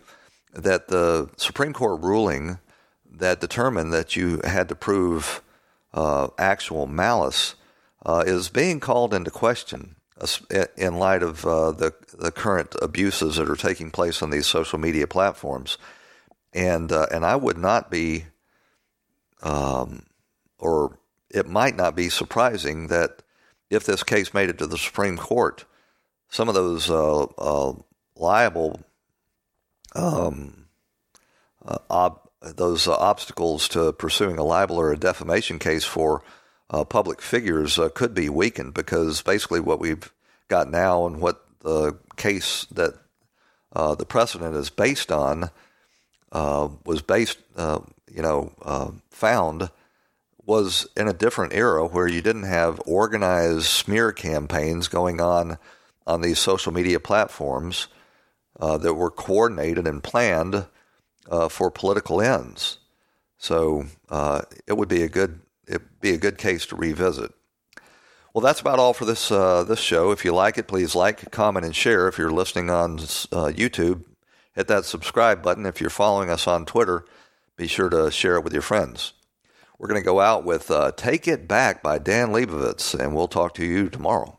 that 0.54 0.88
the 0.88 1.30
Supreme 1.36 1.72
Court 1.72 2.00
ruling 2.00 2.58
that 3.10 3.40
determined 3.40 3.92
that 3.92 4.16
you 4.16 4.40
had 4.44 4.68
to 4.68 4.74
prove 4.74 5.42
uh, 5.92 6.28
actual 6.38 6.86
malice 6.86 7.54
uh, 8.04 8.24
is 8.26 8.48
being 8.48 8.80
called 8.80 9.14
into 9.14 9.30
question 9.30 9.96
in 10.76 10.96
light 10.96 11.22
of 11.22 11.44
uh, 11.44 11.72
the 11.72 11.92
the 12.16 12.30
current 12.30 12.74
abuses 12.80 13.36
that 13.36 13.48
are 13.48 13.56
taking 13.56 13.90
place 13.90 14.22
on 14.22 14.30
these 14.30 14.46
social 14.46 14.78
media 14.78 15.06
platforms, 15.06 15.76
and 16.52 16.92
uh, 16.92 17.06
and 17.10 17.24
I 17.24 17.36
would 17.36 17.58
not 17.58 17.90
be, 17.90 18.26
um, 19.42 20.04
or 20.58 20.98
it 21.30 21.48
might 21.48 21.76
not 21.76 21.96
be 21.96 22.08
surprising 22.08 22.86
that 22.88 23.22
if 23.70 23.84
this 23.84 24.04
case 24.04 24.32
made 24.32 24.48
it 24.48 24.58
to 24.58 24.66
the 24.66 24.78
Supreme 24.78 25.16
Court, 25.16 25.64
some 26.28 26.48
of 26.48 26.54
those 26.54 26.88
uh, 26.90 27.24
uh, 27.24 27.74
liable 28.16 28.80
um, 29.94 30.66
uh, 31.64 31.78
ob- 31.90 32.20
those 32.40 32.86
uh, 32.86 32.94
obstacles 32.96 33.68
to 33.68 33.92
pursuing 33.92 34.38
a 34.38 34.44
libel 34.44 34.76
or 34.76 34.92
a 34.92 34.98
defamation 34.98 35.58
case 35.58 35.84
for 35.84 36.22
uh, 36.70 36.84
public 36.84 37.22
figures 37.22 37.78
uh, 37.78 37.88
could 37.88 38.14
be 38.14 38.28
weakened 38.28 38.74
because 38.74 39.22
basically 39.22 39.60
what 39.60 39.80
we've 39.80 40.12
got 40.48 40.70
now 40.70 41.06
and 41.06 41.20
what 41.20 41.44
the 41.60 41.96
case 42.16 42.66
that 42.66 42.94
uh, 43.72 43.94
the 43.94 44.04
precedent 44.04 44.54
is 44.54 44.70
based 44.70 45.10
on 45.10 45.50
was 46.32 47.00
based, 47.00 47.38
you 47.56 48.22
know, 48.22 49.00
found 49.10 49.70
was 50.44 50.86
in 50.96 51.08
a 51.08 51.12
different 51.12 51.54
era 51.54 51.86
where 51.86 52.06
you 52.06 52.20
didn't 52.20 52.42
have 52.44 52.80
organized 52.86 53.64
smear 53.64 54.12
campaigns 54.12 54.88
going 54.88 55.20
on 55.20 55.56
on 56.06 56.20
these 56.20 56.38
social 56.38 56.72
media 56.72 57.00
platforms 57.00 57.88
uh, 58.60 58.78
that 58.78 58.94
were 58.94 59.10
coordinated 59.10 59.86
and 59.86 60.02
planned 60.02 60.66
uh, 61.30 61.48
for 61.48 61.70
political 61.70 62.20
ends. 62.20 62.78
So 63.38 63.86
uh, 64.08 64.42
it 64.66 64.74
would 64.74 64.88
be 64.88 65.02
a 65.02 65.08
good 65.08 65.40
it 65.66 66.00
be 66.00 66.10
a 66.10 66.18
good 66.18 66.38
case 66.38 66.66
to 66.66 66.76
revisit. 66.76 67.32
Well, 68.32 68.42
that's 68.42 68.60
about 68.60 68.78
all 68.78 68.94
for 68.94 69.04
this 69.04 69.30
uh, 69.30 69.64
this 69.64 69.80
show. 69.80 70.10
If 70.10 70.24
you 70.24 70.34
like 70.34 70.58
it, 70.58 70.66
please 70.66 70.94
like, 70.94 71.30
comment, 71.30 71.64
and 71.64 71.74
share. 71.74 72.08
If 72.08 72.18
you're 72.18 72.30
listening 72.30 72.68
on 72.68 72.94
uh, 72.94 73.52
YouTube, 73.54 74.04
hit 74.54 74.66
that 74.68 74.84
subscribe 74.84 75.42
button. 75.42 75.66
If 75.66 75.80
you're 75.80 75.90
following 75.90 76.30
us 76.30 76.46
on 76.46 76.66
Twitter, 76.66 77.04
be 77.56 77.66
sure 77.66 77.88
to 77.88 78.10
share 78.10 78.36
it 78.36 78.44
with 78.44 78.52
your 78.52 78.62
friends. 78.62 79.12
We're 79.78 79.88
going 79.88 80.00
to 80.00 80.04
go 80.04 80.20
out 80.20 80.44
with 80.44 80.70
uh, 80.70 80.92
"Take 80.96 81.28
It 81.28 81.46
Back" 81.46 81.82
by 81.82 81.98
Dan 81.98 82.28
Leibovitz, 82.28 82.98
and 82.98 83.14
we'll 83.14 83.28
talk 83.28 83.54
to 83.54 83.64
you 83.64 83.88
tomorrow. 83.88 84.38